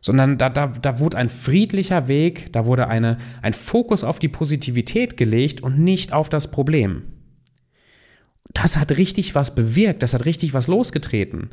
Sondern 0.00 0.38
da, 0.38 0.48
da, 0.48 0.68
da 0.68 0.98
wurde 0.98 1.18
ein 1.18 1.28
friedlicher 1.28 2.08
Weg, 2.08 2.52
da 2.52 2.64
wurde 2.66 2.88
eine, 2.88 3.18
ein 3.42 3.52
Fokus 3.52 4.04
auf 4.04 4.18
die 4.18 4.28
Positivität 4.28 5.16
gelegt 5.16 5.60
und 5.62 5.78
nicht 5.78 6.12
auf 6.12 6.28
das 6.28 6.50
Problem. 6.50 7.02
Das 8.52 8.78
hat 8.78 8.96
richtig 8.96 9.34
was 9.34 9.54
bewirkt, 9.54 10.02
das 10.02 10.14
hat 10.14 10.24
richtig 10.24 10.54
was 10.54 10.68
losgetreten. 10.68 11.50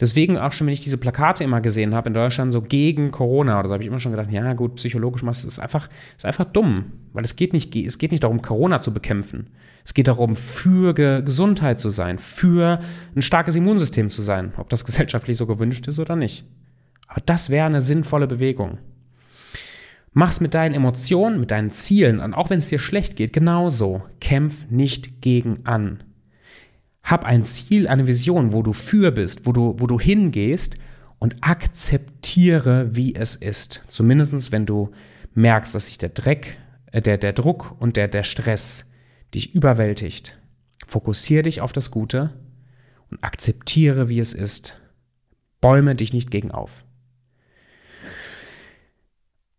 Deswegen 0.00 0.38
auch 0.38 0.52
schon, 0.52 0.66
wenn 0.66 0.74
ich 0.74 0.80
diese 0.80 0.98
Plakate 0.98 1.44
immer 1.44 1.60
gesehen 1.60 1.94
habe 1.94 2.08
in 2.08 2.14
Deutschland, 2.14 2.52
so 2.52 2.60
gegen 2.60 3.10
Corona 3.10 3.58
oder 3.58 3.68
so, 3.68 3.74
habe 3.74 3.82
ich 3.82 3.88
immer 3.88 4.00
schon 4.00 4.12
gedacht, 4.12 4.30
ja 4.30 4.52
gut, 4.54 4.76
psychologisch 4.76 5.22
machst 5.22 5.44
du 5.44 5.48
es 5.48 5.58
einfach, 5.58 5.88
ist 6.16 6.24
einfach 6.24 6.44
dumm, 6.44 6.92
weil 7.12 7.24
es 7.24 7.36
geht 7.36 7.52
nicht, 7.52 7.74
es 7.74 7.98
geht 7.98 8.10
nicht 8.10 8.24
darum, 8.24 8.42
Corona 8.42 8.80
zu 8.80 8.92
bekämpfen. 8.92 9.50
Es 9.84 9.94
geht 9.94 10.08
darum, 10.08 10.36
für 10.36 10.94
Gesundheit 10.94 11.80
zu 11.80 11.88
sein, 11.88 12.18
für 12.18 12.80
ein 13.16 13.22
starkes 13.22 13.56
Immunsystem 13.56 14.08
zu 14.08 14.22
sein, 14.22 14.52
ob 14.56 14.68
das 14.70 14.84
gesellschaftlich 14.86 15.36
so 15.36 15.46
gewünscht 15.46 15.86
ist 15.88 15.98
oder 15.98 16.16
nicht. 16.16 16.44
Aber 17.08 17.20
das 17.26 17.50
wäre 17.50 17.66
eine 17.66 17.82
sinnvolle 17.82 18.26
Bewegung. 18.26 18.78
Mach's 20.14 20.40
mit 20.40 20.54
deinen 20.54 20.74
Emotionen, 20.74 21.40
mit 21.40 21.50
deinen 21.50 21.70
Zielen 21.70 22.20
und 22.20 22.34
auch 22.34 22.50
wenn 22.50 22.58
es 22.58 22.68
dir 22.68 22.78
schlecht 22.78 23.16
geht, 23.16 23.32
genauso. 23.32 24.02
Kämpf 24.20 24.66
nicht 24.70 25.22
gegen 25.22 25.64
an. 25.64 26.02
Hab 27.12 27.26
ein 27.26 27.44
Ziel, 27.44 27.88
eine 27.88 28.06
Vision, 28.06 28.54
wo 28.54 28.62
du 28.62 28.72
für 28.72 29.10
bist, 29.10 29.44
wo 29.44 29.52
du, 29.52 29.74
wo 29.76 29.86
du 29.86 30.00
hingehst 30.00 30.78
und 31.18 31.36
akzeptiere, 31.42 32.96
wie 32.96 33.14
es 33.14 33.36
ist. 33.36 33.82
Zumindest 33.88 34.50
wenn 34.50 34.64
du 34.64 34.92
merkst, 35.34 35.74
dass 35.74 35.88
sich 35.88 35.98
der 35.98 36.08
Dreck, 36.08 36.56
äh, 36.90 37.02
der, 37.02 37.18
der 37.18 37.34
Druck 37.34 37.76
und 37.78 37.98
der, 37.98 38.08
der 38.08 38.22
Stress 38.22 38.86
dich 39.34 39.54
überwältigt. 39.54 40.38
Fokussiere 40.86 41.42
dich 41.42 41.60
auf 41.60 41.74
das 41.74 41.90
Gute 41.90 42.30
und 43.10 43.22
akzeptiere, 43.22 44.08
wie 44.08 44.18
es 44.18 44.32
ist. 44.32 44.80
Bäume 45.60 45.94
dich 45.94 46.14
nicht 46.14 46.30
gegen 46.30 46.50
auf. 46.50 46.82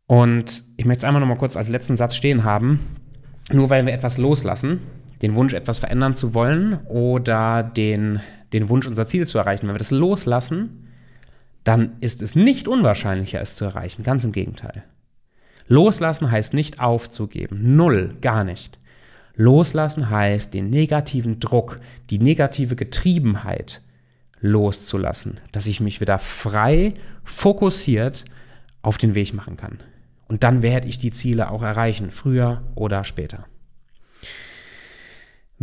Und 0.07 0.65
ich 0.75 0.85
möchte 0.85 1.01
es 1.01 1.03
einmal 1.03 1.19
noch 1.19 1.27
mal 1.27 1.37
kurz 1.37 1.55
als 1.55 1.69
letzten 1.69 1.97
Satz 1.97 2.15
stehen 2.15 2.45
haben. 2.45 2.79
Nur 3.51 3.69
weil 3.69 3.85
wir 3.85 3.93
etwas 3.93 4.17
loslassen, 4.17 4.79
den 5.23 5.35
Wunsch, 5.35 5.53
etwas 5.53 5.79
verändern 5.79 6.15
zu 6.15 6.33
wollen 6.33 6.79
oder 6.85 7.63
den, 7.63 8.19
den 8.51 8.67
Wunsch, 8.67 8.85
unser 8.85 9.07
Ziel 9.07 9.25
zu 9.25 9.37
erreichen. 9.37 9.67
Wenn 9.67 9.75
wir 9.75 9.79
das 9.79 9.91
loslassen, 9.91 10.89
dann 11.63 11.93
ist 12.01 12.21
es 12.21 12.35
nicht 12.35 12.67
unwahrscheinlicher, 12.67 13.39
es 13.39 13.55
zu 13.55 13.63
erreichen. 13.63 14.03
Ganz 14.03 14.25
im 14.25 14.33
Gegenteil. 14.33 14.83
Loslassen 15.67 16.29
heißt 16.29 16.53
nicht 16.53 16.81
aufzugeben. 16.81 17.77
Null, 17.77 18.17
gar 18.19 18.43
nicht. 18.43 18.79
Loslassen 19.35 20.09
heißt, 20.09 20.53
den 20.53 20.69
negativen 20.69 21.39
Druck, 21.39 21.79
die 22.09 22.19
negative 22.19 22.75
Getriebenheit 22.75 23.81
loszulassen, 24.41 25.39
dass 25.53 25.67
ich 25.67 25.79
mich 25.79 26.01
wieder 26.01 26.19
frei, 26.19 26.95
fokussiert 27.23 28.25
auf 28.81 28.97
den 28.97 29.15
Weg 29.15 29.33
machen 29.33 29.55
kann. 29.55 29.79
Und 30.27 30.43
dann 30.43 30.61
werde 30.61 30.89
ich 30.89 30.99
die 30.99 31.11
Ziele 31.11 31.49
auch 31.49 31.63
erreichen, 31.63 32.11
früher 32.11 32.61
oder 32.75 33.05
später. 33.05 33.45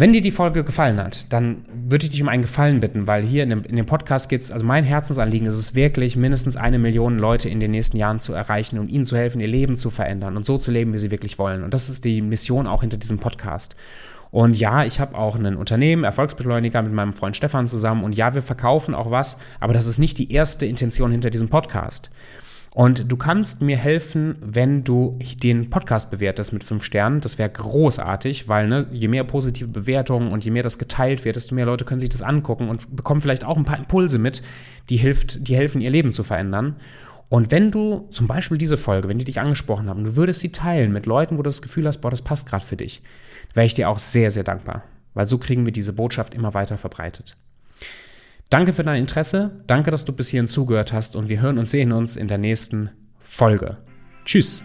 Wenn 0.00 0.14
dir 0.14 0.22
die 0.22 0.30
Folge 0.30 0.64
gefallen 0.64 0.96
hat, 0.96 1.30
dann 1.30 1.66
würde 1.74 2.06
ich 2.06 2.10
dich 2.10 2.22
um 2.22 2.30
einen 2.30 2.40
Gefallen 2.40 2.80
bitten, 2.80 3.06
weil 3.06 3.22
hier 3.22 3.42
in 3.42 3.50
dem, 3.50 3.64
in 3.64 3.76
dem 3.76 3.84
Podcast 3.84 4.30
geht 4.30 4.40
es, 4.40 4.50
also 4.50 4.64
mein 4.64 4.82
Herzensanliegen 4.82 5.46
ist 5.46 5.56
es 5.56 5.74
wirklich, 5.74 6.16
mindestens 6.16 6.56
eine 6.56 6.78
Million 6.78 7.18
Leute 7.18 7.50
in 7.50 7.60
den 7.60 7.72
nächsten 7.72 7.98
Jahren 7.98 8.18
zu 8.18 8.32
erreichen 8.32 8.78
und 8.78 8.88
ihnen 8.88 9.04
zu 9.04 9.18
helfen, 9.18 9.42
ihr 9.42 9.46
Leben 9.46 9.76
zu 9.76 9.90
verändern 9.90 10.38
und 10.38 10.46
so 10.46 10.56
zu 10.56 10.72
leben, 10.72 10.94
wie 10.94 10.98
sie 10.98 11.10
wirklich 11.10 11.38
wollen. 11.38 11.62
Und 11.62 11.74
das 11.74 11.90
ist 11.90 12.06
die 12.06 12.22
Mission 12.22 12.66
auch 12.66 12.80
hinter 12.80 12.96
diesem 12.96 13.18
Podcast. 13.18 13.76
Und 14.30 14.58
ja, 14.58 14.86
ich 14.86 15.00
habe 15.00 15.18
auch 15.18 15.36
ein 15.36 15.54
Unternehmen, 15.54 16.04
Erfolgsbeschleuniger, 16.04 16.80
mit 16.80 16.94
meinem 16.94 17.12
Freund 17.12 17.36
Stefan 17.36 17.68
zusammen. 17.68 18.02
Und 18.02 18.14
ja, 18.14 18.34
wir 18.34 18.40
verkaufen 18.40 18.94
auch 18.94 19.10
was, 19.10 19.36
aber 19.60 19.74
das 19.74 19.86
ist 19.86 19.98
nicht 19.98 20.16
die 20.16 20.32
erste 20.32 20.64
Intention 20.64 21.12
hinter 21.12 21.28
diesem 21.28 21.50
Podcast. 21.50 22.10
Und 22.72 23.10
du 23.10 23.16
kannst 23.16 23.62
mir 23.62 23.76
helfen, 23.76 24.36
wenn 24.40 24.84
du 24.84 25.18
den 25.42 25.70
Podcast 25.70 26.10
bewertest 26.10 26.52
mit 26.52 26.62
fünf 26.62 26.84
Sternen. 26.84 27.20
Das 27.20 27.36
wäre 27.36 27.50
großartig, 27.50 28.46
weil 28.46 28.68
ne, 28.68 28.86
je 28.92 29.08
mehr 29.08 29.24
positive 29.24 29.68
Bewertungen 29.68 30.30
und 30.30 30.44
je 30.44 30.52
mehr 30.52 30.62
das 30.62 30.78
geteilt 30.78 31.24
wird, 31.24 31.34
desto 31.34 31.56
mehr 31.56 31.66
Leute 31.66 31.84
können 31.84 32.00
sich 32.00 32.10
das 32.10 32.22
angucken 32.22 32.68
und 32.68 32.94
bekommen 32.94 33.20
vielleicht 33.20 33.44
auch 33.44 33.56
ein 33.56 33.64
paar 33.64 33.78
Impulse 33.78 34.18
mit, 34.18 34.42
die, 34.88 34.98
hilft, 34.98 35.48
die 35.48 35.56
helfen, 35.56 35.80
ihr 35.80 35.90
Leben 35.90 36.12
zu 36.12 36.22
verändern. 36.22 36.76
Und 37.28 37.50
wenn 37.50 37.72
du 37.72 38.06
zum 38.10 38.28
Beispiel 38.28 38.58
diese 38.58 38.76
Folge, 38.76 39.08
wenn 39.08 39.18
die 39.18 39.24
dich 39.24 39.40
angesprochen 39.40 39.88
haben, 39.88 40.04
du 40.04 40.16
würdest 40.16 40.40
sie 40.40 40.52
teilen 40.52 40.92
mit 40.92 41.06
Leuten, 41.06 41.38
wo 41.38 41.42
du 41.42 41.48
das 41.48 41.62
Gefühl 41.62 41.86
hast, 41.86 41.98
boah, 41.98 42.10
das 42.10 42.22
passt 42.22 42.48
gerade 42.48 42.64
für 42.64 42.76
dich, 42.76 43.02
wäre 43.54 43.66
ich 43.66 43.74
dir 43.74 43.88
auch 43.88 43.98
sehr, 43.98 44.30
sehr 44.30 44.44
dankbar. 44.44 44.84
Weil 45.14 45.26
so 45.26 45.38
kriegen 45.38 45.64
wir 45.64 45.72
diese 45.72 45.92
Botschaft 45.92 46.34
immer 46.34 46.54
weiter 46.54 46.78
verbreitet. 46.78 47.36
Danke 48.50 48.72
für 48.72 48.82
dein 48.82 49.00
Interesse, 49.00 49.62
danke, 49.68 49.92
dass 49.92 50.04
du 50.04 50.12
bis 50.12 50.28
hierhin 50.28 50.48
zugehört 50.48 50.92
hast 50.92 51.14
und 51.14 51.28
wir 51.28 51.40
hören 51.40 51.56
und 51.56 51.68
sehen 51.68 51.92
uns 51.92 52.16
in 52.16 52.26
der 52.26 52.38
nächsten 52.38 52.90
Folge. 53.20 53.78
Tschüss. 54.24 54.64